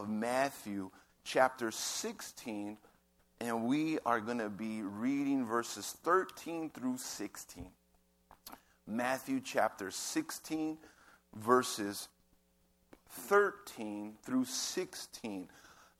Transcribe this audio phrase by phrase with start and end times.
[0.00, 0.90] of Matthew,
[1.24, 2.78] chapter 16,
[3.38, 7.66] and we are going to be reading verses 13 through 16.
[8.86, 10.78] Matthew chapter 16,
[11.36, 12.08] verses
[13.10, 15.48] 13 through 16.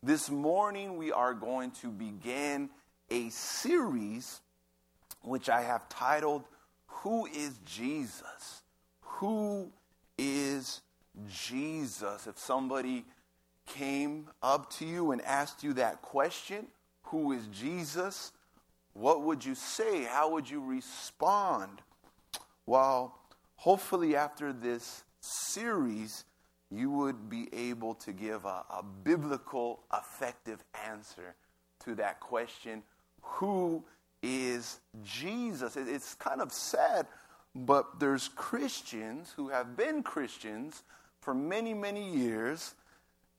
[0.03, 2.71] This morning, we are going to begin
[3.11, 4.41] a series
[5.21, 6.45] which I have titled,
[6.87, 8.63] Who is Jesus?
[9.03, 9.71] Who
[10.17, 10.81] is
[11.29, 12.27] Jesus?
[12.27, 13.05] If somebody
[13.71, 16.67] came up to you and asked you that question,
[17.05, 18.33] Who is Jesus?
[18.93, 20.05] What would you say?
[20.05, 21.81] How would you respond?
[22.67, 23.17] Well,
[23.57, 26.25] hopefully, after this series,
[26.71, 31.35] you would be able to give a, a biblical, effective answer
[31.85, 32.83] to that question
[33.23, 33.85] Who
[34.23, 35.77] is Jesus?
[35.77, 37.07] It, it's kind of sad,
[37.55, 40.83] but there's Christians who have been Christians
[41.21, 42.75] for many, many years,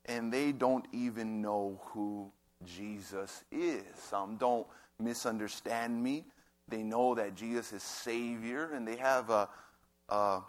[0.05, 2.31] and they don't even know who
[2.65, 3.83] Jesus is.
[3.95, 4.67] Some don't
[4.99, 6.25] misunderstand me.
[6.67, 9.49] They know that Jesus is Savior, and they have a,
[10.09, 10.41] a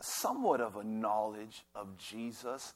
[0.00, 2.74] somewhat of a knowledge of Jesus,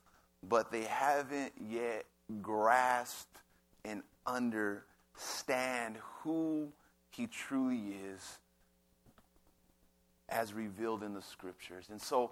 [0.49, 2.05] but they haven't yet
[2.41, 3.39] grasped
[3.85, 6.69] and understand who
[7.11, 8.39] he truly is
[10.29, 11.89] as revealed in the scriptures.
[11.91, 12.31] And so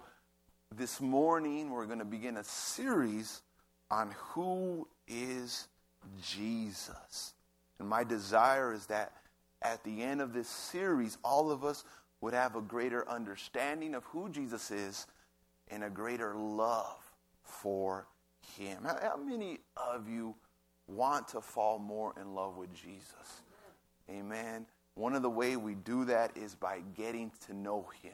[0.76, 3.42] this morning we're going to begin a series
[3.90, 5.66] on who is
[6.22, 7.34] Jesus.
[7.80, 9.12] And my desire is that
[9.62, 11.84] at the end of this series, all of us
[12.20, 15.08] would have a greater understanding of who Jesus is
[15.68, 17.02] and a greater love
[17.42, 18.06] for
[18.56, 18.84] him.
[18.84, 20.36] How, many of you
[20.86, 23.42] want to fall more in love with Jesus?
[24.08, 24.66] Amen.
[24.94, 28.12] One of the way we do that is by getting to know him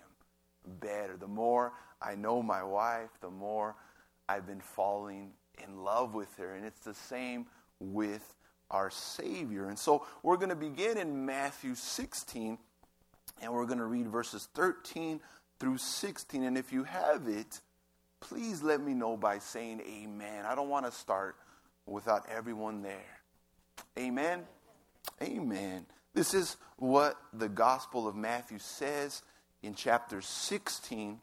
[0.67, 1.17] better.
[1.17, 3.75] The more I know my wife, the more
[4.29, 5.33] I've been falling
[5.65, 6.55] in love with her.
[6.55, 7.47] And it's the same
[7.81, 8.35] with
[8.71, 9.69] our Savior.
[9.69, 12.59] And so we're going to begin in Matthew 16
[13.43, 15.21] and we're going to read verses 13
[15.59, 16.43] through 16.
[16.43, 17.61] And if you have it,
[18.21, 20.45] please let me know by saying amen.
[20.47, 21.37] I don't want to start
[21.87, 23.21] without everyone there.
[23.99, 24.43] Amen.
[25.23, 25.87] Amen.
[26.15, 29.23] This is what the Gospel of Matthew says
[29.67, 31.21] in chapter 16,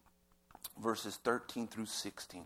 [0.82, 2.46] verses 13 through 16.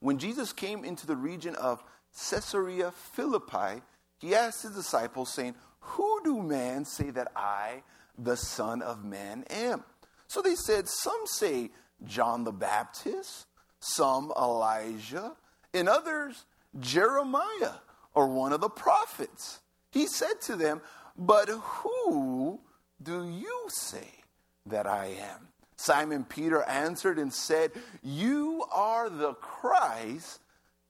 [0.00, 1.82] When Jesus came into the region of
[2.30, 3.82] Caesarea Philippi,
[4.18, 7.82] he asked his disciples, saying, Who do men say that I,
[8.16, 9.84] the Son of Man am.
[10.28, 11.70] So they said, Some say
[12.04, 13.46] John the Baptist,
[13.80, 15.32] some Elijah,
[15.74, 16.44] and others
[16.78, 17.80] Jeremiah
[18.14, 19.60] or one of the prophets.
[19.90, 20.80] He said to them,
[21.16, 22.60] But who
[23.02, 24.21] do you say
[24.66, 25.48] that I am?
[25.76, 30.40] Simon Peter answered and said, You are the Christ,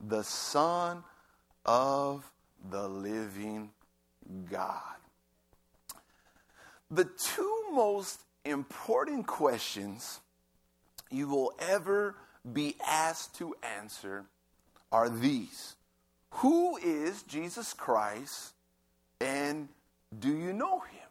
[0.01, 1.03] the Son
[1.65, 2.31] of
[2.71, 3.71] the living
[4.51, 4.97] God.
[6.91, 10.21] The two most important questions
[11.11, 12.17] you will ever
[12.53, 14.25] be asked to answer
[14.91, 15.77] are these
[16.31, 18.53] Who is Jesus Christ
[19.21, 19.69] and
[20.19, 21.09] do you know him?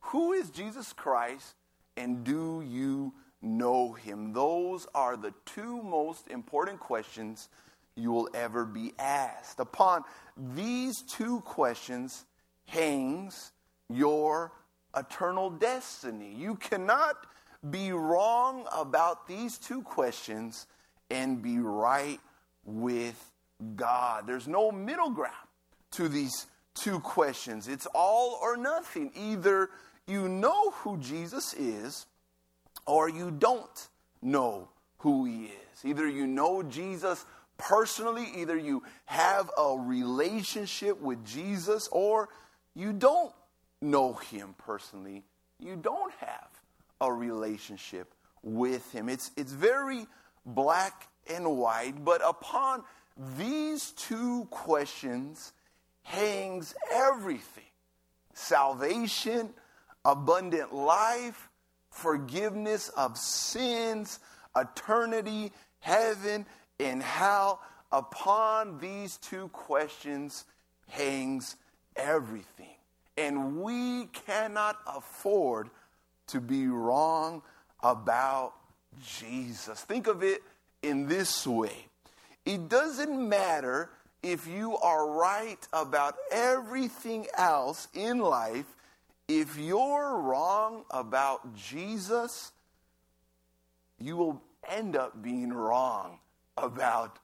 [0.00, 1.54] Who is Jesus Christ
[1.96, 3.12] and do you
[3.42, 4.32] know him?
[4.32, 7.48] Those are the two most important questions
[7.96, 9.60] you will ever be asked.
[9.60, 10.04] Upon
[10.36, 12.24] these two questions
[12.66, 13.52] hangs
[13.88, 14.52] your
[14.96, 16.34] eternal destiny.
[16.34, 17.26] You cannot
[17.70, 20.66] be wrong about these two questions
[21.10, 22.20] and be right
[22.64, 23.30] with
[23.76, 24.26] God.
[24.26, 25.34] There's no middle ground
[25.92, 27.68] to these two questions.
[27.68, 29.12] It's all or nothing.
[29.14, 29.70] Either
[30.06, 32.06] you know who Jesus is
[32.86, 33.88] or you don't
[34.22, 35.84] know who he is.
[35.84, 37.24] Either you know Jesus
[37.56, 42.28] personally, either you have a relationship with Jesus or
[42.74, 43.32] you don't
[43.80, 45.22] know him personally,
[45.58, 46.48] you don't have
[47.00, 49.08] a relationship with him.
[49.08, 50.06] It's, it's very
[50.44, 52.82] black and white, but upon
[53.38, 55.52] these two questions
[56.02, 57.64] hangs everything
[58.34, 59.50] salvation,
[60.04, 61.48] abundant life,
[61.90, 64.18] forgiveness of sins,
[64.56, 66.46] eternity, heaven,
[66.78, 67.60] and hell.
[67.92, 70.44] Upon these two questions
[70.88, 71.56] hangs
[71.96, 72.76] everything.
[73.16, 75.70] And we cannot afford
[76.28, 77.42] to be wrong
[77.82, 78.54] about
[79.06, 79.80] Jesus.
[79.82, 80.42] Think of it
[80.82, 81.86] in this way
[82.44, 83.90] it doesn't matter
[84.22, 88.66] if you are right about everything else in life,
[89.28, 92.52] if you're wrong about Jesus,
[93.98, 96.18] you will end up being wrong
[96.56, 97.18] about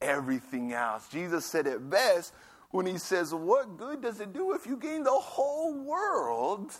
[0.00, 1.08] everything else.
[1.08, 2.32] Jesus said it best
[2.70, 6.72] when he says, What good does it do if you gain the whole world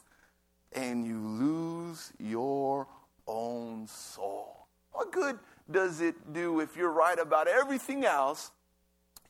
[0.72, 2.86] and you lose your
[3.26, 4.66] own soul?
[4.92, 5.38] What good
[5.70, 8.50] does it do if you're right about everything else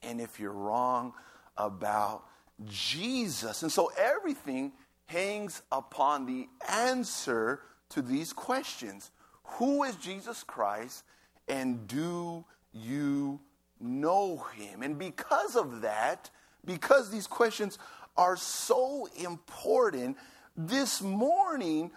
[0.03, 1.13] and if you're wrong
[1.57, 2.25] about
[2.67, 3.63] Jesus?
[3.63, 4.73] And so everything
[5.11, 7.61] hangs upon the answer
[7.91, 9.11] to these questions
[9.59, 11.05] Who is Jesus Christ
[11.49, 13.41] and do you
[13.81, 14.83] know him?
[14.83, 16.31] And because of that,
[16.65, 17.79] because these questions
[18.17, 20.17] are so important,
[20.57, 21.91] this morning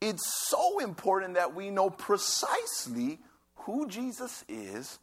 [0.00, 3.18] it's so important that we know precisely
[3.54, 4.98] who Jesus is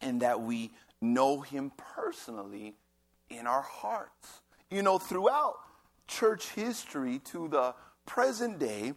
[0.00, 2.74] and that we know him personally
[3.28, 4.42] in our hearts.
[4.70, 5.56] You know, throughout
[6.18, 7.74] church history to the
[8.06, 8.94] present day,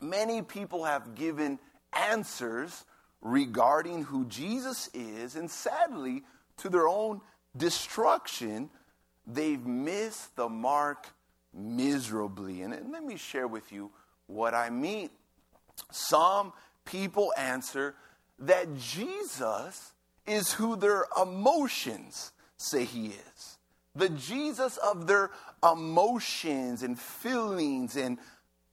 [0.00, 1.58] many people have given
[1.92, 2.84] answers
[3.20, 6.22] regarding who Jesus is, and sadly,
[6.58, 7.20] to their own
[7.56, 8.70] destruction,
[9.26, 11.08] they've missed the mark
[11.52, 12.62] miserably.
[12.62, 13.90] And, let me share with you
[14.26, 15.10] what I mean.
[15.90, 16.52] Some
[16.84, 17.94] people answer
[18.38, 19.92] that Jesus
[20.26, 23.55] is who their emotions say he is.
[23.96, 25.30] The Jesus of their
[25.62, 28.18] emotions and feelings and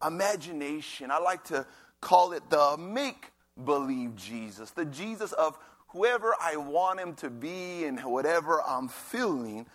[0.06, 1.12] imagination.
[1.12, 1.66] I like to
[2.02, 3.32] call it the make
[3.64, 5.58] believe Jesus, the Jesus of
[5.90, 9.66] whoever I want him to be and whatever I'm feeling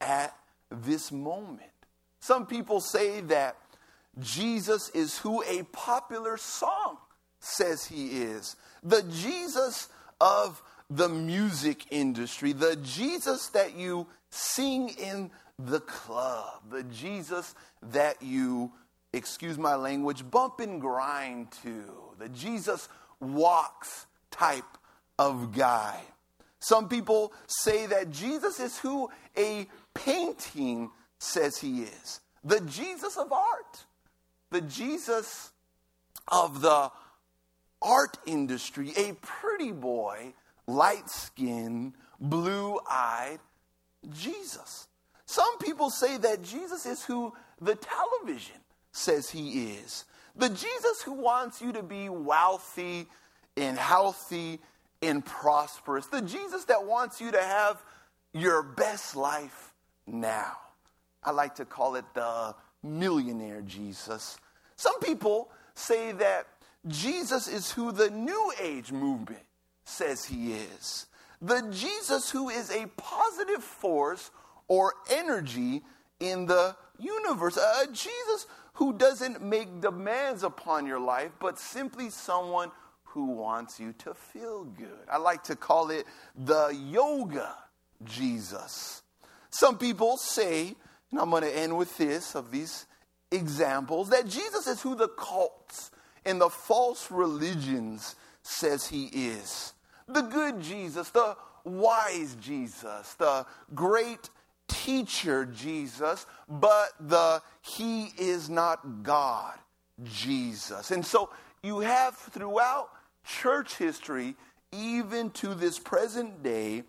[0.00, 0.36] at
[0.70, 1.70] this moment.
[2.20, 3.56] Some people say that
[4.18, 6.98] Jesus is who a popular song
[7.38, 8.56] says he is.
[8.82, 9.88] The Jesus
[10.20, 18.22] of the music industry, the Jesus that you sing in the club, the Jesus that
[18.22, 18.72] you,
[19.12, 21.84] excuse my language, bump and grind to,
[22.18, 22.88] the Jesus
[23.20, 24.64] walks type
[25.18, 26.00] of guy.
[26.60, 32.20] Some people say that Jesus is who a painting says he is.
[32.44, 33.84] The Jesus of art,
[34.50, 35.52] the Jesus
[36.28, 36.90] of the
[37.82, 40.34] art industry, a pretty boy,
[40.66, 43.38] light skinned, blue eyed
[44.10, 44.88] Jesus.
[45.26, 48.56] Some people say that Jesus is who the television
[48.92, 50.04] says he is.
[50.36, 53.06] The Jesus who wants you to be wealthy
[53.56, 54.60] and healthy
[55.02, 56.06] and prosperous.
[56.06, 57.82] The Jesus that wants you to have
[58.32, 59.72] your best life
[60.06, 60.52] now.
[61.24, 64.38] I like to call it the millionaire Jesus.
[64.76, 66.46] Some people say that
[66.86, 69.45] Jesus is who the New Age movement
[69.86, 71.06] says he is.
[71.40, 74.30] The Jesus who is a positive force
[74.68, 75.82] or energy
[76.20, 77.56] in the universe.
[77.56, 82.70] A Jesus who doesn't make demands upon your life, but simply someone
[83.04, 85.08] who wants you to feel good.
[85.10, 86.04] I like to call it
[86.34, 87.54] the yoga
[88.04, 89.02] Jesus.
[89.50, 90.74] Some people say,
[91.10, 92.86] and I'm going to end with this of these
[93.30, 95.90] examples, that Jesus is who the cults
[96.24, 99.72] and the false religions says he is.
[100.08, 103.44] The good Jesus, the wise Jesus, the
[103.74, 104.30] great
[104.68, 109.58] teacher Jesus, but the he is not God
[110.04, 110.90] Jesus.
[110.90, 111.30] And so
[111.62, 112.90] you have throughout
[113.24, 114.36] church history,
[114.72, 116.84] even to this present day,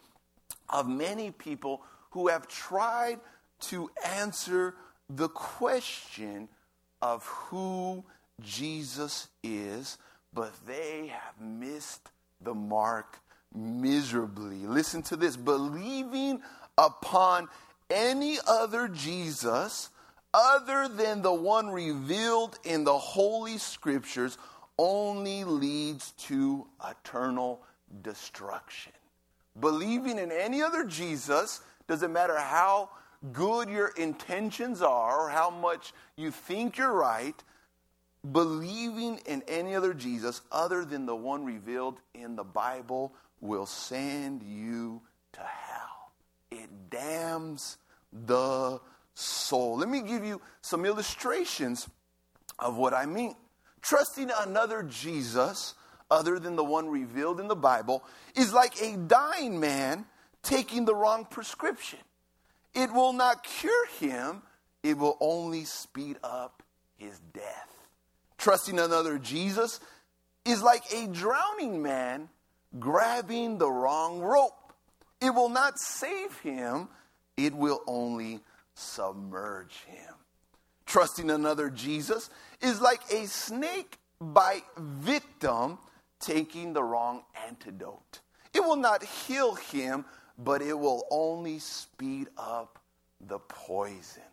[0.69, 1.81] of many people
[2.11, 3.19] who have tried
[3.59, 4.75] to answer
[5.09, 6.49] the question
[7.01, 8.03] of who
[8.41, 9.97] Jesus is,
[10.33, 12.09] but they have missed
[12.41, 13.19] the mark
[13.53, 14.65] miserably.
[14.65, 16.41] Listen to this believing
[16.77, 17.47] upon
[17.89, 19.89] any other Jesus
[20.33, 24.37] other than the one revealed in the Holy Scriptures
[24.77, 27.61] only leads to eternal
[28.03, 28.91] destruction.
[29.59, 32.89] Believing in any other Jesus, doesn't matter how
[33.33, 37.43] good your intentions are or how much you think you're right,
[38.31, 44.43] believing in any other Jesus other than the one revealed in the Bible will send
[44.43, 45.01] you
[45.33, 46.11] to hell.
[46.51, 47.77] It damns
[48.11, 48.79] the
[49.13, 49.77] soul.
[49.77, 51.87] Let me give you some illustrations
[52.59, 53.35] of what I mean.
[53.81, 55.75] Trusting another Jesus
[56.09, 58.03] other than the one revealed in the Bible
[58.35, 60.05] is like a dying man
[60.41, 61.99] taking the wrong prescription.
[62.73, 64.41] It will not cure him,
[64.83, 66.63] it will only speed up
[66.95, 67.76] his death.
[68.37, 69.79] Trusting another Jesus
[70.45, 72.29] is like a drowning man
[72.79, 74.73] grabbing the wrong rope.
[75.21, 76.89] It will not save him,
[77.35, 78.41] it will only
[78.75, 80.13] submerge him.
[80.85, 82.29] Trusting another Jesus
[82.61, 85.79] is like a snake bite victim
[86.19, 88.21] taking the wrong antidote.
[88.53, 90.05] It will not heal him,
[90.37, 92.79] but it will only speed up
[93.19, 94.23] the poison.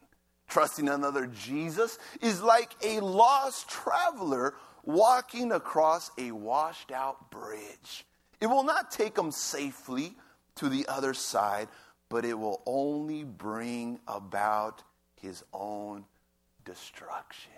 [0.55, 8.07] Trusting another Jesus is like a lost traveler walking across a washed out bridge.
[8.41, 10.15] It will not take him safely
[10.55, 11.67] to the other side,
[12.09, 14.85] but it will only bring about
[15.21, 16.05] his own
[16.65, 17.51] destruction.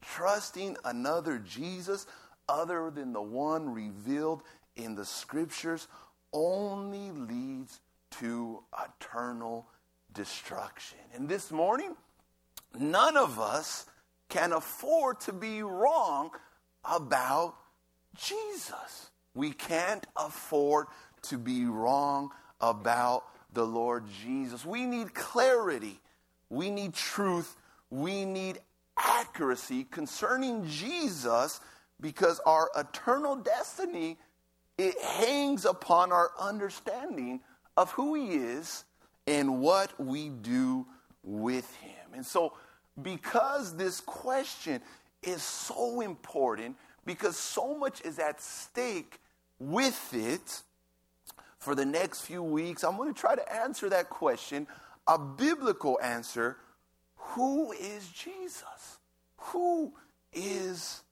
[0.00, 2.08] Trusting another Jesus
[2.48, 4.42] other than the one revealed
[4.74, 5.86] in the scriptures
[6.32, 7.78] only leads
[8.18, 9.68] to eternal
[10.12, 10.98] destruction.
[11.14, 11.94] And this morning,
[12.80, 13.86] none of us
[14.28, 16.30] can afford to be wrong
[16.84, 17.54] about
[18.16, 19.10] Jesus.
[19.34, 20.86] We can't afford
[21.22, 24.64] to be wrong about the Lord Jesus.
[24.64, 26.00] We need clarity.
[26.48, 27.56] We need truth.
[27.90, 28.58] We need
[28.96, 31.60] accuracy concerning Jesus
[32.00, 34.18] because our eternal destiny
[34.78, 37.40] it hangs upon our understanding
[37.76, 38.84] of who he is
[39.26, 40.86] and what we do
[41.22, 42.14] with him.
[42.14, 42.54] And so
[43.00, 44.80] because this question
[45.22, 49.18] is so important because so much is at stake
[49.58, 50.62] with it
[51.58, 54.66] for the next few weeks i'm going to try to answer that question
[55.06, 56.56] a biblical answer
[57.22, 58.98] who is jesus?
[59.36, 59.92] Who
[60.32, 61.02] is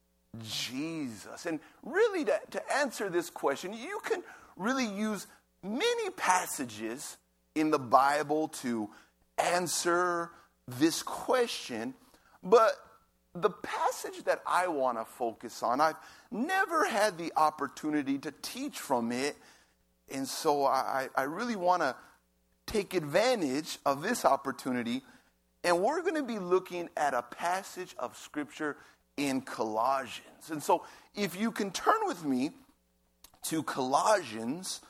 [0.43, 1.47] jesus?
[1.47, 4.23] And really to, to answer this question you can
[4.57, 5.27] really use
[5.63, 7.17] many passages
[7.55, 8.91] in the bible to
[9.39, 10.31] answer
[10.79, 11.95] this question
[12.43, 12.73] but
[13.35, 15.97] the passage that I want to focus on, I've
[16.31, 19.37] never had the opportunity to teach from it.
[20.13, 21.95] And so I, I really want to
[22.67, 25.03] take advantage of this opportunity.
[25.63, 28.77] And we're going to be looking at a passage of Scripture
[29.17, 30.51] in Colossians.
[30.51, 30.85] And so
[31.15, 32.51] if you can turn with me
[33.45, 34.81] to Colossians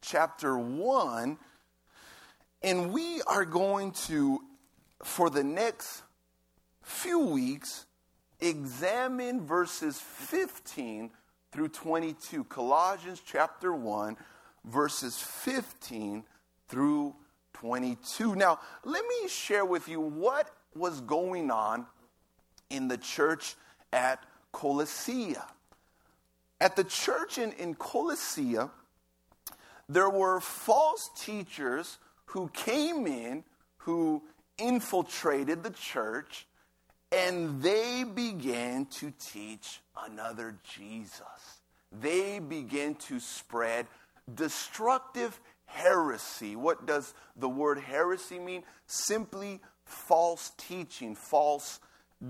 [0.00, 1.36] chapter 1,
[2.62, 4.40] and we are going to,
[5.04, 6.02] for the next
[6.82, 7.86] few weeks
[8.40, 11.10] examine verses 15
[11.52, 12.44] through 22.
[12.44, 14.16] Colossians chapter 1,
[14.64, 16.24] verses 15
[16.68, 17.14] through
[17.54, 18.34] 22.
[18.34, 21.86] Now, let me share with you what was going on
[22.70, 23.54] in the church
[23.92, 25.44] at Colossia.
[26.60, 28.70] At the church in, in Colossia,
[29.88, 33.44] there were false teachers who came in,
[33.78, 34.22] who
[34.58, 36.46] infiltrated the church,
[37.10, 41.60] and they began to teach another Jesus.
[41.90, 43.86] They began to spread
[44.34, 46.56] destructive heresy.
[46.56, 48.62] What does the word heresy mean?
[48.86, 51.80] Simply false teaching, false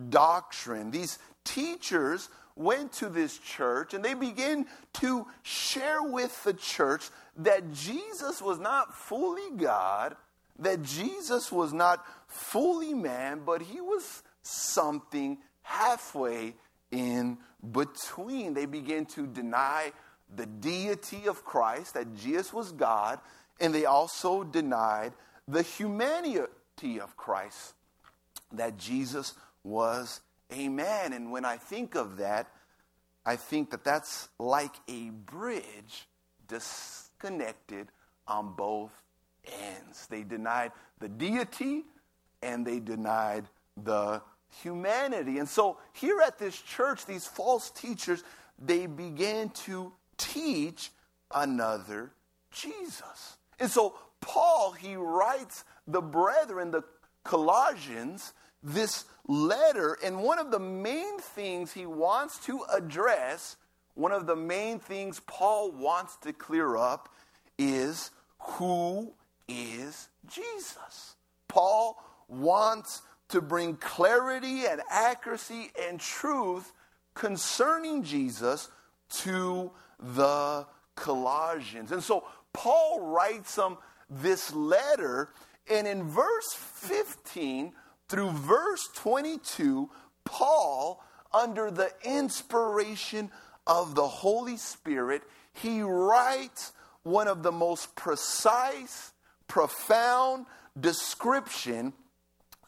[0.09, 0.91] doctrine.
[0.91, 7.73] These teachers went to this church and they began to share with the church that
[7.73, 10.17] Jesus was not fully God,
[10.59, 16.55] that Jesus was not fully man, but he was something halfway
[16.91, 17.39] in
[17.73, 18.55] between.
[18.55, 19.93] They began to deny
[20.35, 23.21] the deity of Christ, that Jesus was God,
[23.61, 25.13] and they also denied
[25.47, 27.75] the humanity of Christ,
[28.53, 31.13] that Jesus was a man.
[31.13, 32.49] And when I think of that,
[33.25, 36.09] I think that that's like a bridge
[36.49, 37.89] disconnected
[38.27, 38.91] on both
[39.47, 40.07] ends.
[40.07, 41.85] They denied the deity
[42.43, 43.45] and they denied
[43.83, 44.23] the
[44.63, 45.39] humanity.
[45.39, 48.23] And so here at this church, these false teachers,
[48.59, 50.91] they began to teach
[51.35, 52.13] another
[52.51, 53.39] Jesus.
[53.59, 56.85] And so Paul, he writes the brethren, the
[57.25, 58.33] Colossians,
[58.63, 63.57] this letter, and one of the main things he wants to address,
[63.95, 67.09] one of the main things Paul wants to clear up
[67.59, 69.13] is who
[69.53, 71.17] is Jesus?
[71.49, 76.73] Paul wants to bring clarity and accuracy and truth
[77.15, 78.69] concerning Jesus
[79.23, 81.93] to the Colossians.
[81.93, 83.79] And so Paul writes them
[84.11, 85.31] this letter,
[85.71, 87.73] and in verse 15
[88.09, 89.89] through verse 22,
[90.25, 93.31] Paul, under the inspiration
[93.67, 95.23] of the Holy Spirit,
[95.55, 99.12] he writes one of the most precise,
[99.53, 100.47] profound
[100.81, 101.93] description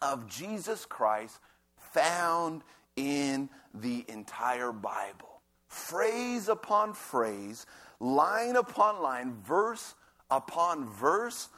[0.03, 1.38] of Jesus Christ
[1.79, 2.61] found
[2.95, 5.41] in the entire Bible.
[5.67, 7.64] Phrase upon phrase,
[8.00, 9.95] line upon line, verse
[10.31, 11.49] upon verse,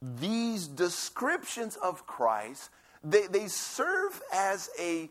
[0.00, 2.70] these descriptions of Christ,
[3.02, 5.10] they, they serve as a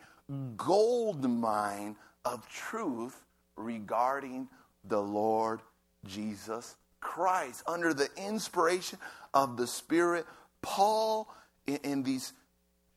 [0.56, 3.26] gold mine of truth
[3.58, 4.48] regarding
[4.86, 5.60] the Lord
[6.06, 7.62] Jesus Christ.
[7.68, 9.00] Under the inspiration
[9.34, 10.26] of the Spirit,
[10.62, 11.34] Paul,
[11.66, 12.34] in, in these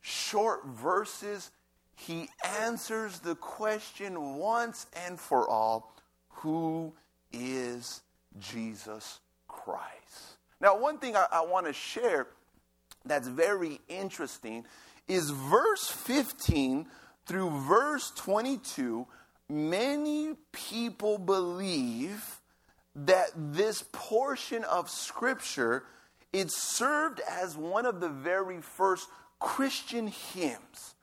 [0.01, 1.51] short verses,
[1.95, 2.29] he
[2.61, 5.95] answers the question once and for all
[6.29, 6.93] who
[7.33, 8.03] is
[8.39, 10.37] Jesus Christ?
[10.61, 12.27] Now, one thing I, I want to share
[13.05, 14.65] that's very interesting
[15.09, 16.87] is verse 15
[17.27, 19.07] through verse 22.
[19.49, 22.41] Many people believe
[22.95, 25.85] that this portion of scripture
[26.33, 29.09] it served as one of the very first
[29.39, 30.95] Christian hymns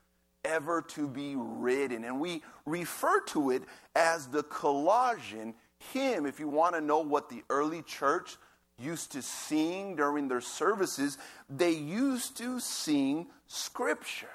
[0.43, 2.03] ever to be written.
[2.03, 3.63] And we refer to it
[3.95, 5.53] as the Colossian
[5.93, 6.25] hymn.
[6.25, 8.37] If you want to know what the early church
[8.77, 11.17] used to sing during their services,
[11.49, 14.27] they used to sing scripture.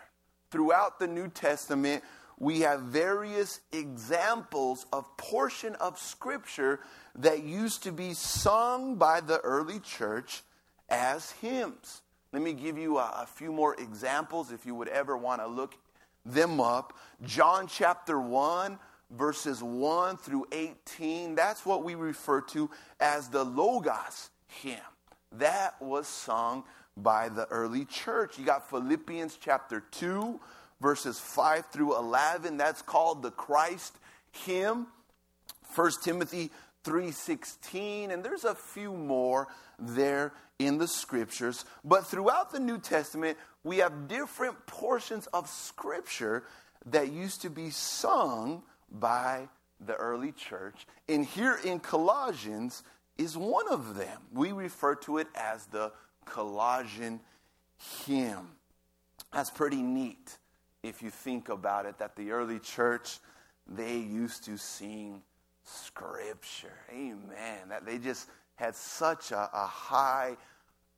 [0.50, 2.04] Throughout the New Testament,
[2.38, 6.80] we have various examples of portion of scripture
[7.16, 10.42] that used to be sung by the early church
[10.88, 12.02] as hymns.
[12.32, 15.46] Let me give you a, a few more examples if you would ever want to
[15.46, 15.74] look
[16.26, 16.92] them up.
[17.22, 18.78] John chapter 1,
[19.10, 24.78] verses 1 through 18, that's what we refer to as the Logos hymn.
[25.32, 26.64] That was sung
[26.96, 28.38] by the early church.
[28.38, 30.40] You got Philippians chapter 2,
[30.80, 32.56] verses 5 through 11.
[32.56, 33.98] That's called the Christ
[34.32, 34.86] hymn.
[35.74, 36.50] 1 Timothy
[36.84, 39.48] 3:16 and there's a few more
[39.78, 46.44] there in the scriptures but throughout the New Testament we have different portions of scripture
[46.86, 49.48] that used to be sung by
[49.80, 52.82] the early church and here in Colossians
[53.18, 55.90] is one of them we refer to it as the
[56.24, 57.20] Colossian
[58.06, 58.48] hymn
[59.32, 60.38] that's pretty neat
[60.82, 63.18] if you think about it that the early church
[63.66, 65.22] they used to sing
[65.64, 66.76] Scripture.
[66.92, 67.68] Amen.
[67.68, 70.36] That they just had such a, a high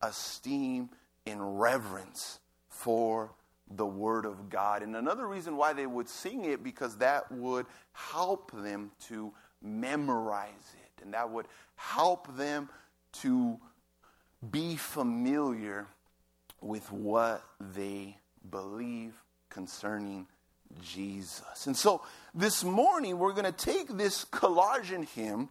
[0.01, 0.89] esteem
[1.25, 3.31] and reverence for
[3.69, 4.83] the Word of God.
[4.83, 10.73] And another reason why they would sing it, because that would help them to memorize
[10.73, 12.69] it, and that would help them
[13.11, 13.59] to
[14.51, 15.87] be familiar
[16.61, 17.43] with what
[17.73, 18.17] they
[18.49, 19.13] believe
[19.49, 20.27] concerning
[20.81, 21.67] Jesus.
[21.67, 22.01] And so
[22.33, 25.49] this morning, we're going to take this Colossian hymn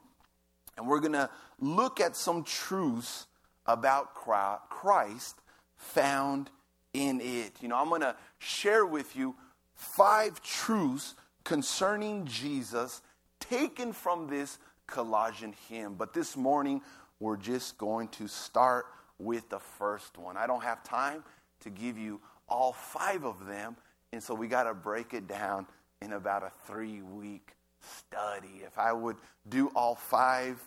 [0.76, 3.26] and we're going to look at some truths
[3.66, 5.40] about Christ
[5.76, 6.50] found
[6.92, 7.52] in it.
[7.60, 9.34] You know, I'm going to share with you
[9.74, 13.02] five truths concerning Jesus
[13.40, 15.94] taken from this Colossian hymn.
[15.94, 16.82] But this morning,
[17.20, 18.86] we're just going to start
[19.18, 20.36] with the first one.
[20.36, 21.24] I don't have time
[21.60, 23.76] to give you all five of them,
[24.12, 25.66] and so we got to break it down
[26.02, 28.62] in about a three week study.
[28.64, 29.16] If I would
[29.48, 30.62] do all five,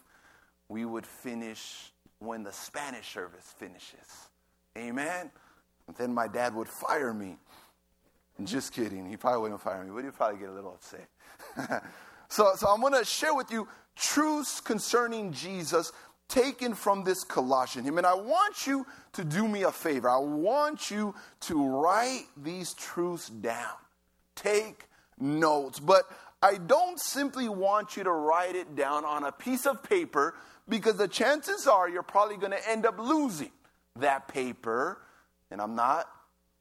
[0.67, 4.29] we would finish when the Spanish service finishes.
[4.77, 5.31] Amen?
[5.87, 7.37] And then my dad would fire me.
[8.43, 9.09] Just kidding.
[9.09, 11.83] He probably wouldn't fire me, but he'd probably get a little upset.
[12.29, 15.91] so, so I'm going to share with you truths concerning Jesus
[16.29, 17.97] taken from this Colossian hymn.
[17.97, 20.09] And I want you to do me a favor.
[20.09, 23.73] I want you to write these truths down.
[24.35, 24.85] Take
[25.19, 25.79] notes.
[25.79, 26.03] But
[26.41, 30.35] I don't simply want you to write it down on a piece of paper
[30.69, 33.51] because the chances are you're probably going to end up losing
[33.97, 35.01] that paper.
[35.51, 36.07] And I'm not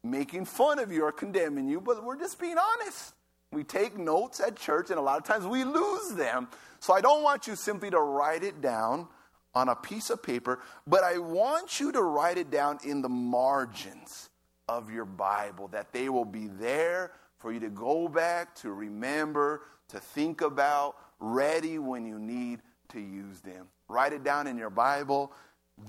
[0.02, 3.14] making fun of you or condemning you, but we're just being honest.
[3.52, 6.48] We take notes at church, and a lot of times we lose them.
[6.80, 9.08] So I don't want you simply to write it down
[9.54, 13.08] on a piece of paper, but I want you to write it down in the
[13.08, 14.28] margins
[14.68, 19.62] of your Bible, that they will be there for you to go back, to remember,
[19.88, 23.66] to think about, ready when you need to use them.
[23.88, 25.32] Write it down in your Bible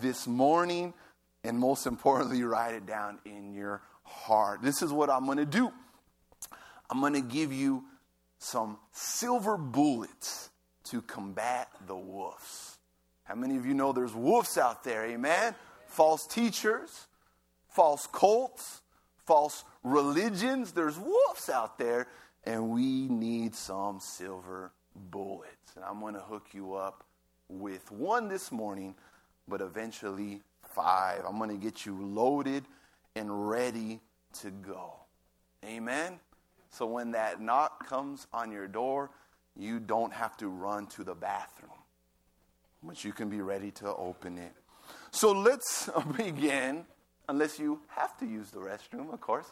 [0.01, 0.93] this morning,
[1.43, 4.61] and most importantly, write it down in your heart.
[4.61, 5.71] This is what I'm going to do.
[6.89, 7.83] I'm going to give you
[8.39, 10.49] some silver bullets
[10.85, 12.77] to combat the wolves.
[13.23, 15.05] How many of you know there's wolves out there?
[15.05, 15.53] Amen?
[15.85, 17.07] False teachers,
[17.67, 18.81] false cults,
[19.25, 20.71] false religions.
[20.71, 22.07] There's wolves out there,
[22.43, 25.75] and we need some silver bullets.
[25.75, 27.03] And I'm going to hook you up
[27.47, 28.95] with one this morning,
[29.47, 30.41] but eventually
[30.73, 31.23] five.
[31.27, 32.65] I'm going to get you loaded
[33.15, 34.01] and ready
[34.41, 34.93] to go.
[35.65, 36.19] Amen?
[36.69, 39.09] So when that knock comes on your door,
[39.55, 41.71] you don't have to run to the bathroom
[42.83, 44.53] but you can be ready to open it.
[45.11, 46.85] So let's begin,
[47.29, 49.45] unless you have to use the restroom, of course.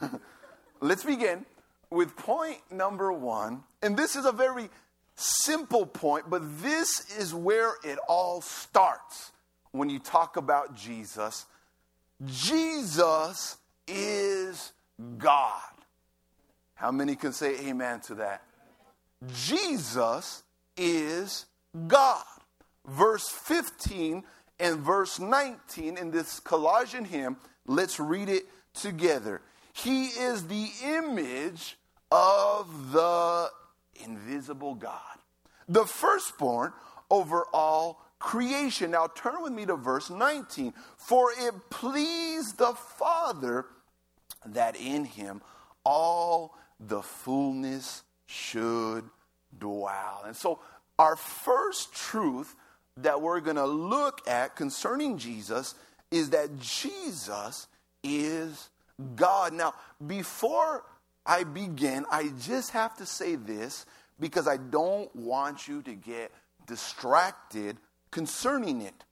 [0.80, 1.44] let's begin
[1.90, 3.62] with point number one.
[3.82, 4.70] And this is a very
[5.14, 9.30] simple point, but this is where it all starts
[9.72, 11.44] when you talk about Jesus.
[12.24, 14.72] Jesus is
[15.18, 15.60] God.
[16.74, 18.42] How many can say amen to that?
[19.34, 20.42] Jesus
[20.78, 21.44] is
[21.86, 22.24] God.
[22.86, 24.24] Verse 15
[24.58, 27.36] and verse 19 in this Colossian hymn,
[27.66, 29.42] let's read it together.
[29.72, 31.76] He is the image
[32.10, 33.48] of the
[34.04, 35.18] invisible God,
[35.68, 36.72] the firstborn
[37.10, 38.92] over all creation.
[38.92, 40.74] Now turn with me to verse 19.
[40.96, 43.66] For it pleased the Father
[44.46, 45.42] that in him
[45.84, 49.04] all the fullness should
[49.56, 50.22] dwell.
[50.24, 50.60] And so,
[50.98, 52.54] our first truth
[52.98, 55.74] that we're going to look at concerning Jesus
[56.10, 57.66] is that Jesus
[58.02, 58.68] is
[59.16, 59.52] God.
[59.54, 59.74] Now,
[60.06, 60.84] before
[61.24, 63.86] I begin, I just have to say this
[64.20, 66.32] because I don't want you to get
[66.66, 67.76] distracted
[68.10, 69.04] concerning it.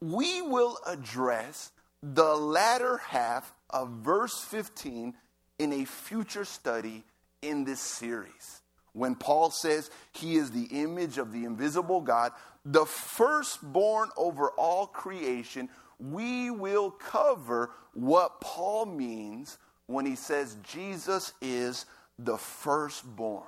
[0.00, 5.14] We will address the latter half of verse 15
[5.58, 7.04] in a future study
[7.42, 8.62] in this series.
[8.98, 12.32] When Paul says he is the image of the invisible God,
[12.64, 21.32] the firstborn over all creation, we will cover what Paul means when he says Jesus
[21.40, 21.86] is
[22.18, 23.46] the firstborn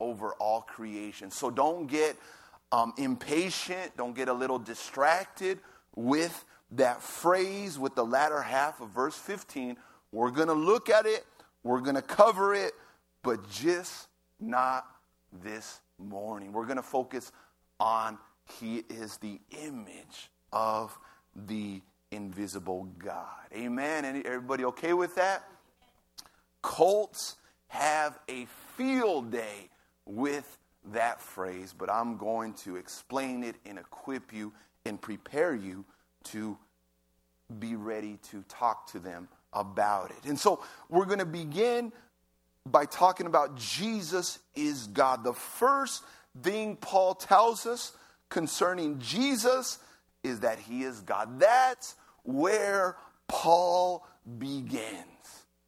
[0.00, 1.30] over all creation.
[1.30, 2.16] So don't get
[2.72, 5.58] um, impatient, don't get a little distracted
[5.96, 9.76] with that phrase, with the latter half of verse 15.
[10.12, 11.24] We're going to look at it
[11.62, 12.72] we're going to cover it,
[13.22, 14.07] but just
[14.40, 14.86] not
[15.42, 16.52] this morning.
[16.52, 17.32] We're going to focus
[17.80, 18.18] on
[18.58, 20.98] He is the image of
[21.34, 23.26] the invisible God.
[23.54, 24.22] Amen.
[24.24, 25.44] Everybody okay with that?
[26.62, 27.36] Colts
[27.68, 28.46] have a
[28.76, 29.70] field day
[30.06, 30.58] with
[30.92, 34.52] that phrase, but I'm going to explain it and equip you
[34.84, 35.84] and prepare you
[36.24, 36.56] to
[37.58, 40.28] be ready to talk to them about it.
[40.28, 41.92] And so we're going to begin
[42.66, 45.24] by talking about Jesus is God.
[45.24, 46.02] The first
[46.42, 47.92] thing Paul tells us
[48.28, 49.78] concerning Jesus
[50.22, 51.40] is that he is God.
[51.40, 51.94] That's
[52.24, 54.06] where Paul
[54.38, 55.04] begins.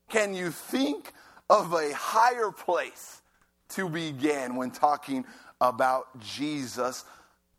[0.09, 1.13] Can you think
[1.49, 3.23] of a higher place
[3.71, 5.25] to begin when talking
[5.61, 7.05] about Jesus?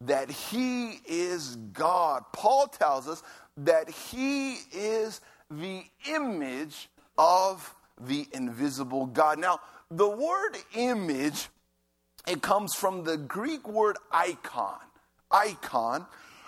[0.02, 2.24] That he is God.
[2.34, 3.24] Paul tells us
[3.58, 7.76] that he is the image of
[8.08, 9.40] the invisible God.
[9.40, 9.60] Now,
[9.90, 11.50] the word image,
[12.28, 14.80] it comes from the Greek word icon,
[15.30, 16.06] icon,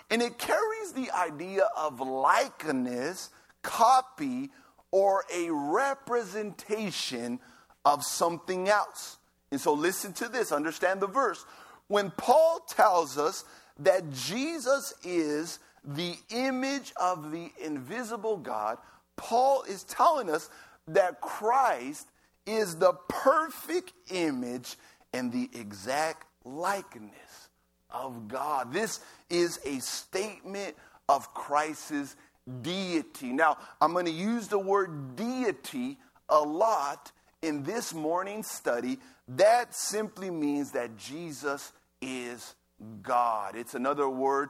[0.10, 3.30] and it carries the idea of likeness,
[3.62, 4.52] copy,
[4.92, 7.40] or a representation
[7.84, 9.18] of something else.
[9.52, 11.46] And so listen to this, understand the verse.
[11.88, 13.44] When Paul tells us
[13.80, 18.78] that Jesus is the image of the invisible God,
[19.16, 20.50] Paul is telling us
[20.88, 22.08] that Christ
[22.46, 24.76] is the perfect image
[25.14, 27.50] and the exact likeness
[27.90, 28.74] of God.
[28.74, 30.76] This is a statement
[31.08, 32.16] of Christ's
[32.62, 33.32] deity.
[33.32, 38.98] Now, I'm going to use the word deity a lot in this morning's study.
[39.28, 42.56] That simply means that Jesus is
[43.02, 43.56] God.
[43.56, 44.50] It's another word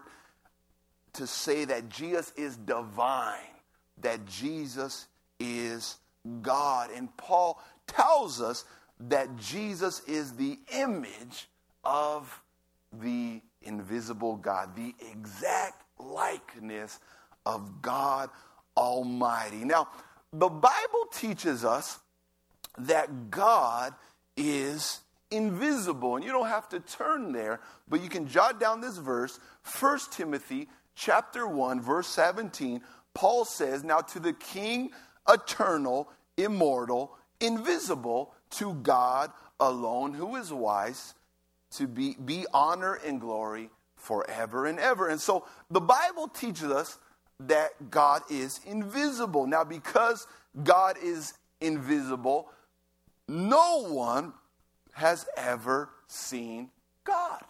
[1.13, 3.53] to say that Jesus is divine
[4.01, 5.07] that Jesus
[5.39, 5.97] is
[6.41, 6.89] God.
[6.95, 8.65] And Paul tells us
[8.99, 11.47] that Jesus is the image
[11.83, 12.41] of
[13.01, 16.99] the invisible God, the exact likeness
[17.45, 18.29] of God
[18.77, 19.65] Almighty.
[19.65, 19.89] Now,
[20.31, 21.99] the Bible teaches us
[22.77, 23.93] that God
[24.35, 24.99] is
[25.31, 26.15] invisible.
[26.15, 29.39] And you don't have to turn there, but you can jot down this verse,
[29.79, 32.79] 1 Timothy chapter 1 verse 17
[33.13, 34.91] Paul says, Now to the King,
[35.27, 41.13] eternal, immortal, invisible, to God alone, who is wise,
[41.71, 45.07] to be, be honor and glory forever and ever.
[45.07, 46.97] And so the Bible teaches us
[47.39, 49.47] that God is invisible.
[49.47, 50.27] Now, because
[50.63, 52.49] God is invisible,
[53.27, 54.33] no one
[54.93, 56.69] has ever seen
[57.03, 57.41] God.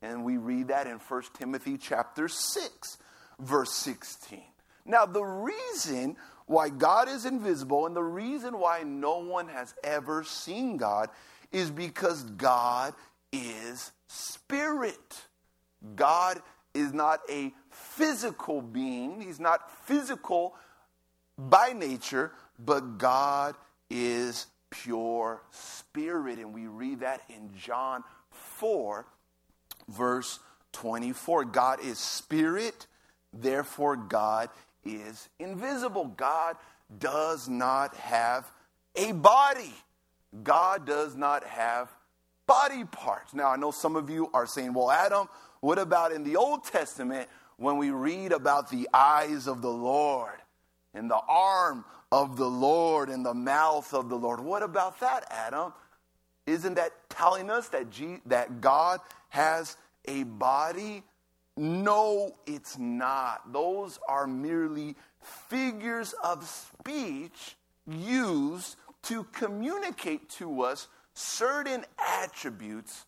[0.00, 2.98] And we read that in 1 Timothy chapter 6,
[3.38, 4.42] verse 16.
[4.84, 6.16] Now, the reason
[6.52, 11.08] why God is invisible and the reason why no one has ever seen God
[11.50, 12.94] is because God
[13.32, 15.26] is spirit.
[15.96, 16.40] God
[16.74, 20.54] is not a physical being, He's not physical
[21.36, 23.56] by nature, but God
[23.90, 26.38] is pure spirit.
[26.38, 29.06] And we read that in John 4,
[29.88, 30.38] verse
[30.72, 31.44] 24.
[31.46, 32.86] God is spirit,
[33.32, 34.48] therefore, God
[34.84, 36.06] is invisible.
[36.16, 36.56] God
[36.98, 38.50] does not have
[38.96, 39.74] a body.
[40.42, 41.90] God does not have
[42.46, 43.34] body parts.
[43.34, 45.28] Now, I know some of you are saying, well, Adam,
[45.60, 50.38] what about in the Old Testament when we read about the eyes of the Lord
[50.94, 54.40] and the arm of the Lord and the mouth of the Lord?
[54.40, 55.72] What about that, Adam?
[56.46, 61.04] Isn't that telling us that, G- that God has a body?
[61.56, 63.52] No, it's not.
[63.52, 73.04] Those are merely figures of speech used to communicate to us certain attributes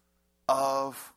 [0.48, 1.12] of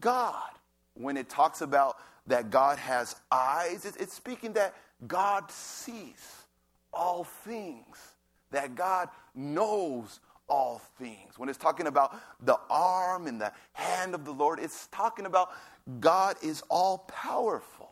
[0.00, 0.50] God.
[0.94, 1.96] When it talks about
[2.26, 4.74] that God has eyes, it's speaking that
[5.06, 6.44] God sees
[6.92, 7.96] all things,
[8.50, 11.38] that God knows all things.
[11.38, 15.50] When it's talking about the arm and the hand of the Lord, it's talking about
[15.98, 17.90] God is all powerful.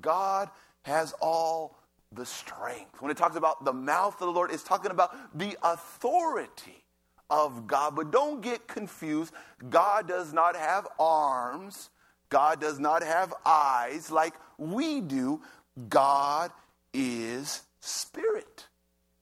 [0.00, 0.50] God
[0.82, 1.78] has all
[2.12, 3.00] the strength.
[3.00, 6.84] When it talks about the mouth of the Lord, it's talking about the authority
[7.30, 7.96] of God.
[7.96, 9.32] But don't get confused.
[9.70, 11.90] God does not have arms,
[12.28, 15.40] God does not have eyes like we do.
[15.88, 16.50] God
[16.92, 18.66] is spirit,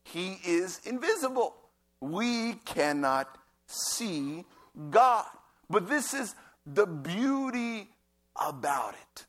[0.05, 1.55] He is invisible.
[2.01, 4.45] We cannot see
[4.91, 5.27] God.
[5.71, 6.35] But this is
[6.67, 7.89] the beauty
[8.37, 9.27] about it.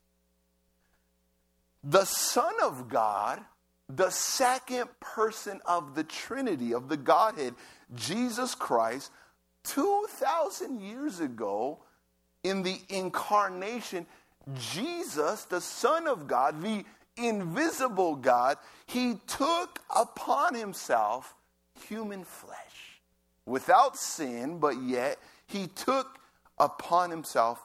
[1.84, 3.42] The Son of God,
[3.89, 7.56] the second person of the Trinity, of the Godhead,
[7.94, 9.12] Jesus Christ,
[9.66, 11.80] 2,000 years ago,
[12.44, 14.06] in the incarnation,
[14.56, 16.84] Jesus, the Son of God, the
[17.18, 21.36] invisible God, he took upon himself
[21.88, 23.02] human flesh
[23.46, 26.20] without sin, but yet he took
[26.58, 27.62] upon himself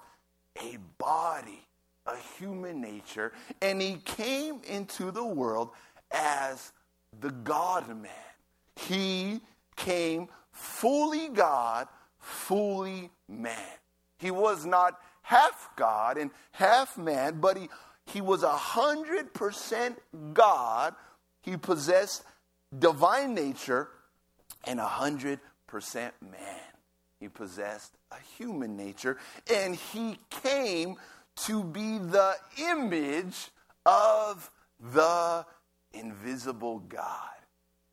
[0.61, 1.66] a body,
[2.05, 5.71] a human nature, and he came into the world
[6.11, 6.73] as
[7.18, 8.11] the God man.
[8.77, 9.40] He
[9.75, 13.57] came fully God, fully man.
[14.18, 17.71] He was not half God and half man, but he,
[18.05, 19.99] he was a hundred percent
[20.35, 20.94] God.
[21.40, 22.23] He possessed
[22.79, 23.88] divine nature
[24.64, 26.61] and a hundred percent man.
[27.18, 29.18] He possessed a human nature,
[29.53, 30.97] and he came
[31.47, 33.51] to be the image
[33.87, 34.51] of
[34.92, 35.44] the
[35.92, 37.29] invisible God.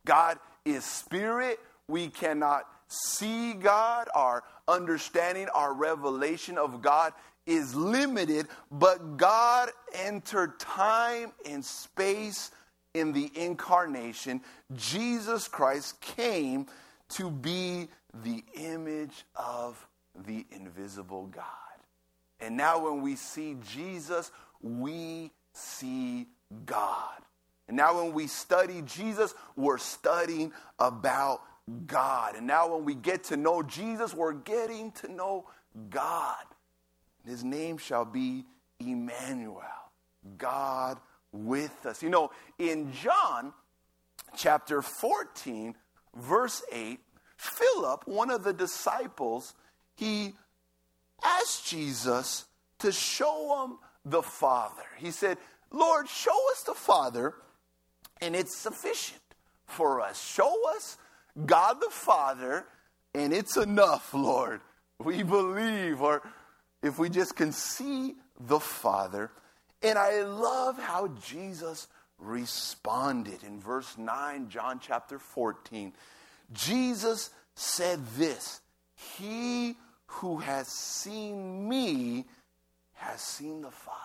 [0.06, 1.60] God is spirit.
[1.88, 4.08] We cannot see God.
[4.16, 7.14] Our understanding, our revelation of God
[7.46, 12.52] is limited, but God entered time and space
[12.94, 14.42] in the incarnation.
[14.76, 16.66] Jesus Christ came
[17.10, 17.88] to be
[18.24, 19.86] the image of
[20.26, 21.44] the invisible God.
[22.40, 26.28] And now, when we see Jesus, we see
[26.66, 27.22] God.
[27.68, 31.42] And now, when we study Jesus, we're studying about
[31.88, 32.36] God.
[32.36, 35.48] And now, when we get to know Jesus, we're getting to know
[35.90, 36.44] God.
[37.26, 38.46] His name shall be
[38.80, 39.64] Emmanuel,
[40.38, 41.00] God
[41.32, 42.04] with us.
[42.04, 43.54] You know, in John
[44.36, 45.76] chapter 14,
[46.16, 47.00] verse 8,
[47.38, 49.54] Philip, one of the disciples,
[49.96, 50.34] he
[51.24, 52.46] asked Jesus
[52.80, 54.84] to show him the Father.
[54.98, 55.38] He said,
[55.72, 57.34] Lord, show us the Father,
[58.22, 59.22] and it's sufficient
[59.66, 60.22] for us.
[60.24, 60.98] Show us
[61.46, 62.66] God the Father,
[63.14, 64.62] and it's enough, Lord.
[65.00, 66.22] We believe, or
[66.82, 69.32] if we just can see the Father.
[69.82, 75.94] And I love how Jesus responded in verse 9, John chapter 14.
[76.54, 78.62] Jesus said this
[79.18, 79.76] He
[80.08, 82.26] who has seen me
[82.94, 84.02] has seen the Father.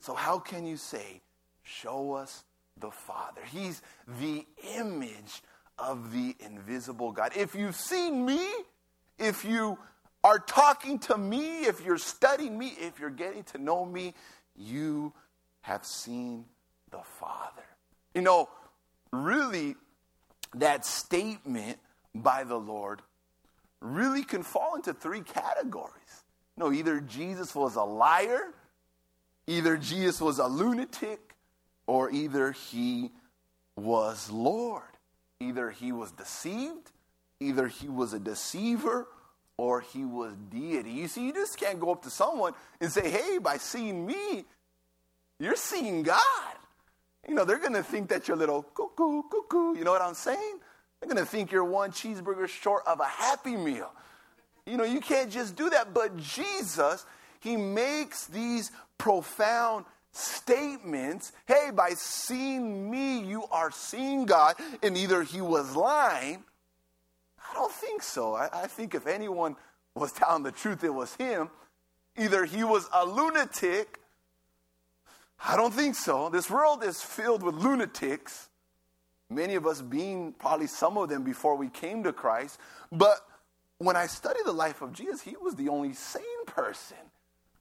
[0.00, 1.20] So, how can you say,
[1.62, 2.44] Show us
[2.78, 3.40] the Father?
[3.50, 3.82] He's
[4.20, 4.44] the
[4.76, 5.42] image
[5.78, 7.32] of the invisible God.
[7.36, 8.40] If you've seen me,
[9.18, 9.78] if you
[10.24, 14.14] are talking to me, if you're studying me, if you're getting to know me,
[14.56, 15.12] you
[15.62, 16.44] have seen
[16.90, 17.62] the Father.
[18.14, 18.48] You know,
[19.12, 19.76] really,
[20.54, 21.78] that statement
[22.14, 23.02] by the Lord
[23.82, 26.24] really can fall into three categories.
[26.56, 28.54] No, either Jesus was a liar,
[29.46, 31.34] either Jesus was a lunatic,
[31.86, 33.10] or either he
[33.76, 34.82] was Lord.
[35.40, 36.92] Either he was deceived,
[37.40, 39.08] either he was a deceiver,
[39.56, 40.90] or he was deity.
[40.90, 44.44] You see, you just can't go up to someone and say, hey, by seeing me,
[45.38, 46.54] you're seeing God.
[47.28, 49.76] You know, they're going to think that you're a little cuckoo, cuckoo.
[49.76, 50.60] You know what I'm saying?
[51.02, 53.90] They're going to think you're one cheeseburger short of a happy meal.
[54.64, 55.92] You know, you can't just do that.
[55.92, 57.04] But Jesus,
[57.40, 61.32] he makes these profound statements.
[61.48, 64.54] Hey, by seeing me, you are seeing God.
[64.80, 66.44] And either he was lying.
[67.50, 68.34] I don't think so.
[68.34, 69.56] I, I think if anyone
[69.96, 71.50] was telling the truth, it was him.
[72.16, 73.98] Either he was a lunatic.
[75.44, 76.28] I don't think so.
[76.28, 78.50] This world is filled with lunatics.
[79.34, 82.58] Many of us being probably some of them before we came to Christ.
[82.90, 83.16] But
[83.78, 86.96] when I study the life of Jesus, he was the only sane person.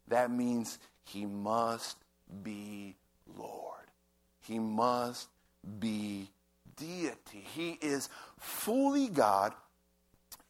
[0.07, 1.97] That means he must
[2.43, 2.95] be
[3.37, 3.87] Lord.
[4.41, 5.29] He must
[5.79, 6.29] be
[6.75, 7.45] deity.
[7.55, 9.53] He is fully God.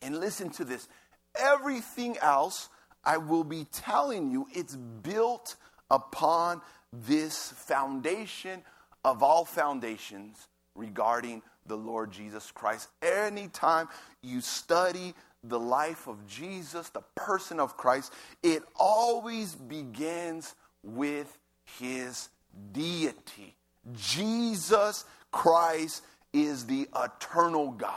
[0.01, 0.87] And listen to this
[1.35, 2.69] everything else
[3.03, 5.55] I will be telling you, it's built
[5.89, 6.61] upon
[6.93, 8.61] this foundation
[9.03, 12.89] of all foundations regarding the Lord Jesus Christ.
[13.01, 13.87] Anytime
[14.21, 21.37] you study the life of Jesus, the person of Christ, it always begins with
[21.79, 22.29] his
[22.71, 23.55] deity.
[23.95, 26.03] Jesus Christ
[26.33, 27.95] is the eternal God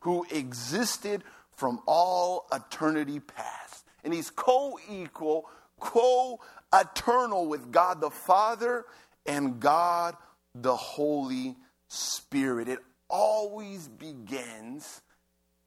[0.00, 1.22] who existed
[1.56, 3.84] from all eternity past.
[4.02, 5.48] And he's co equal,
[5.80, 6.40] co
[6.72, 8.84] eternal with God the Father
[9.24, 10.16] and God
[10.54, 11.56] the Holy
[11.94, 12.68] Spirit.
[12.68, 15.02] It always begins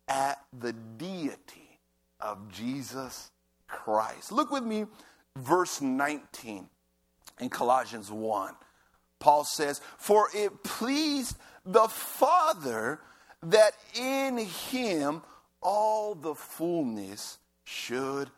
[0.08, 1.80] at the deity
[2.20, 3.32] of Jesus
[3.68, 4.32] Christ.
[4.32, 4.86] Look with me,
[5.36, 6.70] verse 19
[7.40, 8.54] in Colossians 1.
[9.20, 13.00] Paul says, For it pleased the Father
[13.44, 15.22] that in him
[15.62, 18.30] all the fullness should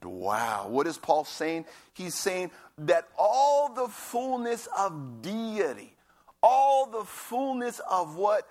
[0.00, 0.68] dwell.
[0.68, 1.64] What is Paul saying?
[1.94, 5.94] He's saying that all the fullness of deity,
[6.42, 8.48] all the fullness of what